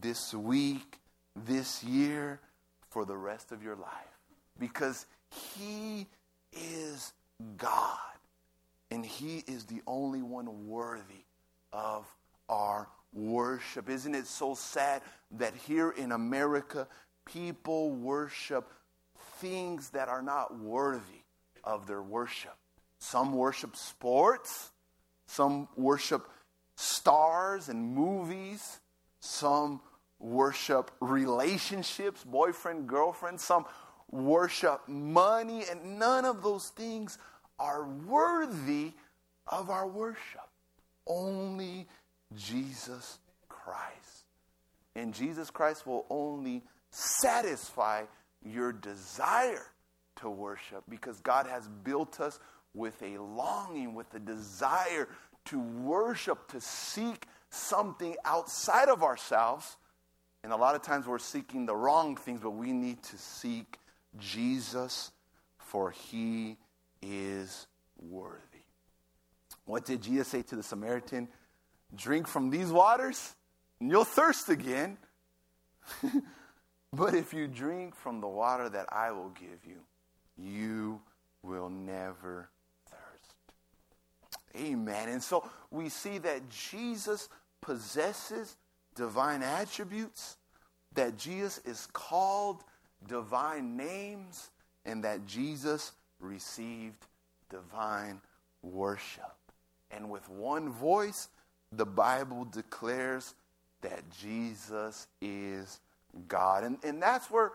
[0.00, 0.98] this week,
[1.36, 2.40] this year,
[2.90, 4.18] for the rest of your life.
[4.58, 5.06] Because
[5.56, 6.06] He
[6.52, 7.12] is
[7.56, 7.96] God,
[8.90, 11.24] and He is the only one worthy
[11.72, 12.06] of
[12.48, 13.88] our worship.
[13.88, 16.86] Isn't it so sad that here in America,
[17.24, 18.70] people worship
[19.38, 21.22] things that are not worthy
[21.64, 22.54] of their worship?
[22.98, 24.72] Some worship sports,
[25.26, 26.28] some worship
[26.76, 28.80] stars and movies,
[29.20, 29.80] some
[30.20, 33.64] worship relationships, boyfriend, girlfriend, some
[34.10, 37.18] worship money, and none of those things
[37.58, 38.92] are worthy
[39.46, 40.48] of our worship.
[41.06, 41.88] Only
[42.36, 43.18] Jesus
[43.48, 44.24] Christ.
[44.94, 48.04] And Jesus Christ will only satisfy
[48.44, 49.66] your desire
[50.16, 52.38] to worship because God has built us
[52.74, 55.08] with a longing, with a desire
[55.46, 59.76] to worship, to seek something outside of ourselves.
[60.42, 63.78] And a lot of times we're seeking the wrong things, but we need to seek
[64.18, 65.12] Jesus,
[65.58, 66.56] for he
[67.02, 67.66] is
[68.00, 68.40] worthy.
[69.66, 71.28] What did Jesus say to the Samaritan?
[71.94, 73.34] Drink from these waters,
[73.80, 74.96] and you'll thirst again.
[76.92, 79.76] but if you drink from the water that I will give you,
[80.38, 81.00] you
[81.42, 82.48] will never
[82.88, 83.34] thirst.
[84.56, 85.08] Amen.
[85.08, 87.28] And so we see that Jesus
[87.60, 88.56] possesses
[89.00, 90.36] divine attributes,
[90.92, 92.62] that Jesus is called
[93.08, 94.50] divine names,
[94.84, 97.06] and that Jesus received
[97.48, 98.20] divine
[98.60, 99.32] worship.
[99.90, 101.28] And with one voice,
[101.72, 103.34] the Bible declares
[103.80, 105.80] that Jesus is
[106.28, 106.62] God.
[106.64, 107.52] And, and that's where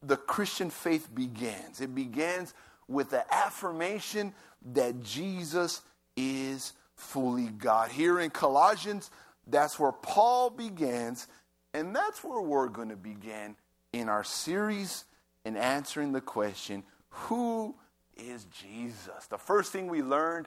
[0.00, 1.80] the Christian faith begins.
[1.80, 2.54] It begins
[2.86, 4.32] with the affirmation
[4.74, 5.82] that Jesus
[6.16, 7.90] is fully God.
[7.90, 9.10] Here in Colossians,
[9.48, 11.26] that's where Paul begins,
[11.74, 13.56] and that's where we're going to begin
[13.92, 15.04] in our series
[15.44, 17.74] in answering the question who
[18.16, 19.26] is Jesus?
[19.28, 20.46] The first thing we learned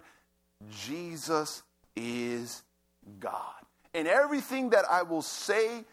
[0.70, 1.64] Jesus
[1.96, 2.64] is
[3.20, 3.56] God.
[3.94, 5.84] And everything that I will say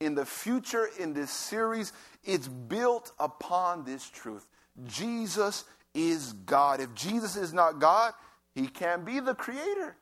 [0.00, 1.92] in the future in this series,
[2.24, 4.46] it's built upon this truth.
[4.86, 6.80] Jesus is God.
[6.80, 8.12] If Jesus is not God,
[8.54, 9.96] he can't be the creator.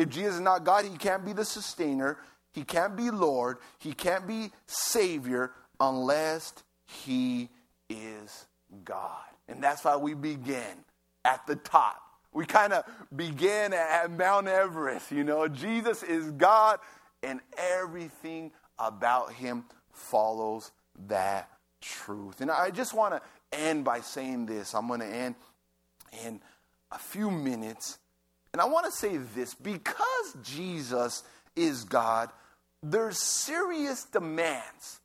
[0.00, 2.16] If Jesus is not God, he can't be the sustainer.
[2.54, 3.58] He can't be Lord.
[3.78, 6.54] He can't be Savior unless
[6.86, 7.50] he
[7.90, 8.46] is
[8.82, 9.20] God.
[9.46, 10.84] And that's why we begin
[11.22, 12.00] at the top.
[12.32, 12.84] We kind of
[13.14, 15.12] begin at Mount Everest.
[15.12, 16.78] You know, Jesus is God,
[17.22, 20.72] and everything about him follows
[21.08, 21.50] that
[21.82, 22.40] truth.
[22.40, 24.74] And I just want to end by saying this.
[24.74, 25.34] I'm going to end
[26.24, 26.40] in
[26.90, 27.98] a few minutes.
[28.52, 31.22] And I want to say this because Jesus
[31.56, 32.30] is God,
[32.82, 35.00] there's serious demands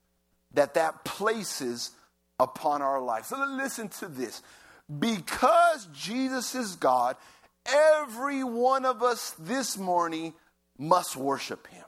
[0.53, 1.91] that that places
[2.39, 3.25] upon our life.
[3.25, 4.41] So listen to this.
[4.99, 7.17] Because Jesus is God,
[7.65, 10.33] every one of us this morning
[10.77, 11.83] must worship him.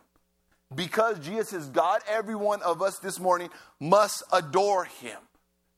[0.73, 3.49] Because Jesus is God, every one of us this morning
[3.79, 5.17] must adore him.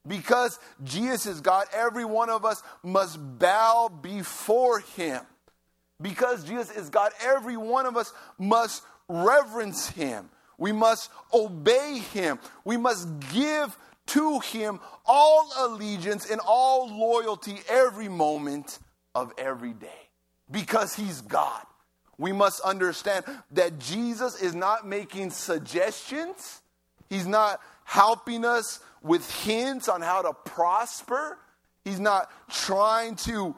[0.07, 5.21] Because Jesus is God, every one of us must bow before him.
[6.01, 10.29] Because Jesus is God, every one of us must reverence him.
[10.57, 12.39] We must obey him.
[12.63, 13.77] We must give
[14.07, 18.79] to him all allegiance and all loyalty every moment
[19.13, 20.09] of every day.
[20.51, 21.63] Because he's God
[22.19, 26.61] we must understand that Jesus is not making suggestions,
[27.09, 31.39] He's not helping us with hints on how to prosper,
[31.85, 33.55] He's not trying to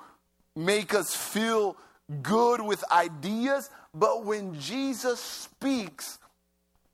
[0.56, 1.76] make us feel
[2.22, 3.70] good with ideas.
[3.94, 6.20] But when Jesus speaks,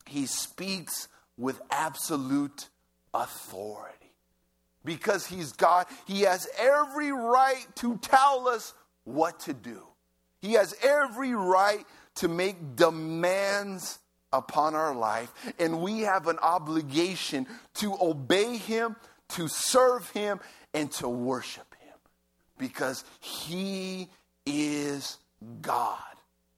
[0.06, 1.08] He speaks
[1.38, 2.70] with absolute
[3.14, 3.94] authority.
[4.84, 9.82] Because He's God, He has every right to tell us what to do.
[10.40, 14.00] He has every right to make demands
[14.34, 18.96] upon our life, and we have an obligation to obey Him,
[19.30, 20.40] to serve Him,
[20.74, 21.78] and to worship Him
[22.58, 24.10] because He
[24.48, 25.18] is
[25.62, 26.00] God.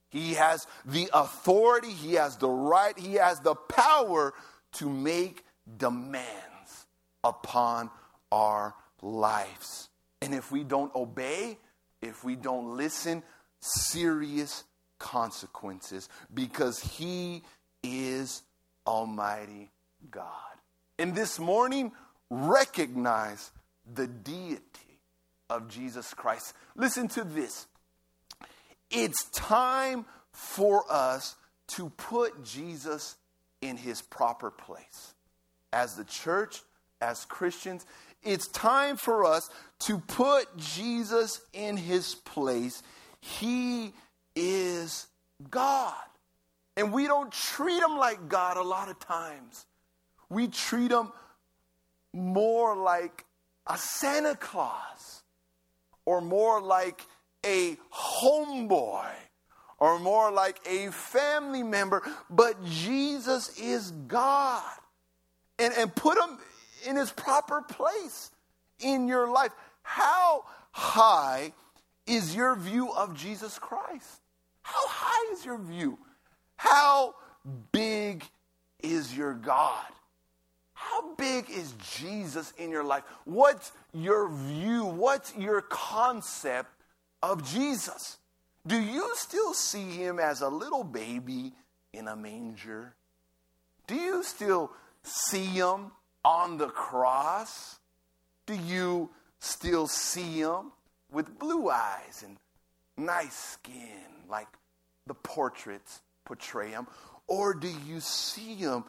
[0.09, 4.33] He has the authority, He has the right, He has the power
[4.73, 5.43] to make
[5.77, 6.85] demands
[7.23, 7.89] upon
[8.31, 9.89] our lives.
[10.21, 11.57] And if we don't obey,
[12.01, 13.23] if we don't listen,
[13.59, 14.63] serious
[14.99, 17.43] consequences because he
[17.83, 18.43] is
[18.85, 19.71] Almighty
[20.11, 20.25] God.
[20.97, 21.91] And this morning,
[22.29, 23.51] recognize
[23.91, 24.99] the deity
[25.49, 26.53] of Jesus Christ.
[26.75, 27.67] Listen to this.
[28.91, 31.35] It's time for us
[31.69, 33.15] to put Jesus
[33.61, 35.13] in his proper place.
[35.71, 36.61] As the church,
[37.01, 37.85] as Christians,
[38.23, 39.49] it's time for us
[39.81, 42.81] to put Jesus in his place
[43.21, 43.93] he
[44.35, 45.07] is
[45.49, 45.95] God.
[46.77, 49.65] And we don't treat him like God a lot of times.
[50.29, 51.11] We treat him
[52.13, 53.25] more like
[53.67, 55.23] a Santa Claus
[56.05, 57.05] or more like
[57.45, 59.09] a homeboy
[59.77, 64.63] or more like a family member, but Jesus is God.
[65.57, 66.37] And, and put him
[66.87, 68.31] in his proper place
[68.79, 69.51] in your life.
[69.81, 71.53] How high
[72.07, 74.21] is your view of Jesus Christ?
[74.61, 75.97] How high is your view?
[76.55, 77.15] How
[77.71, 78.23] big
[78.81, 79.85] is your God?
[80.73, 83.03] How big is Jesus in your life?
[83.25, 84.85] What's your view?
[84.85, 86.71] What's your concept
[87.21, 88.17] of Jesus?
[88.65, 91.53] Do you still see him as a little baby
[91.93, 92.95] in a manger?
[93.87, 94.71] Do you still
[95.03, 95.91] see him
[96.23, 97.79] on the cross?
[98.45, 99.09] Do you
[99.39, 100.71] still see him
[101.11, 102.37] with blue eyes and
[102.97, 104.47] nice skin like
[105.07, 106.87] the portraits portray him?
[107.27, 108.83] Or do you see him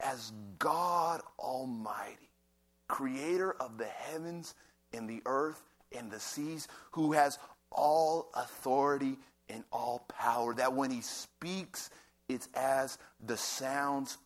[0.00, 2.30] as God Almighty,
[2.88, 4.54] creator of the heavens
[4.92, 5.62] and the earth
[5.96, 7.38] and the seas, who has
[7.74, 9.18] all authority
[9.48, 10.54] and all power?
[10.54, 11.90] That when he speaks,
[12.28, 14.18] it's as the sounds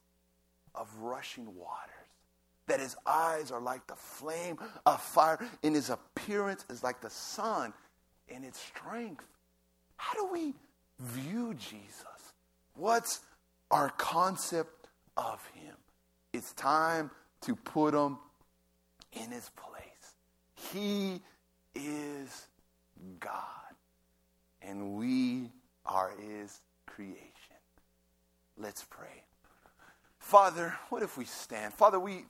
[0.74, 1.94] of rushing waters.
[2.66, 7.11] That his eyes are like the flame of fire, and his appearance is like the
[7.11, 7.72] sun
[8.28, 9.24] in its strength.
[9.96, 10.55] How do we
[11.01, 12.05] view Jesus?
[12.74, 13.20] What's
[13.70, 15.74] our concept of him?
[16.32, 17.11] It's time
[17.42, 18.18] to put him
[19.12, 20.14] in his place.
[20.72, 21.22] He
[21.74, 22.46] is
[23.20, 23.74] God,
[24.62, 25.51] and we
[25.86, 27.22] are his creation.
[28.57, 29.24] Let's pray.
[30.18, 31.72] Father, what if we stand?
[31.72, 32.24] Father, we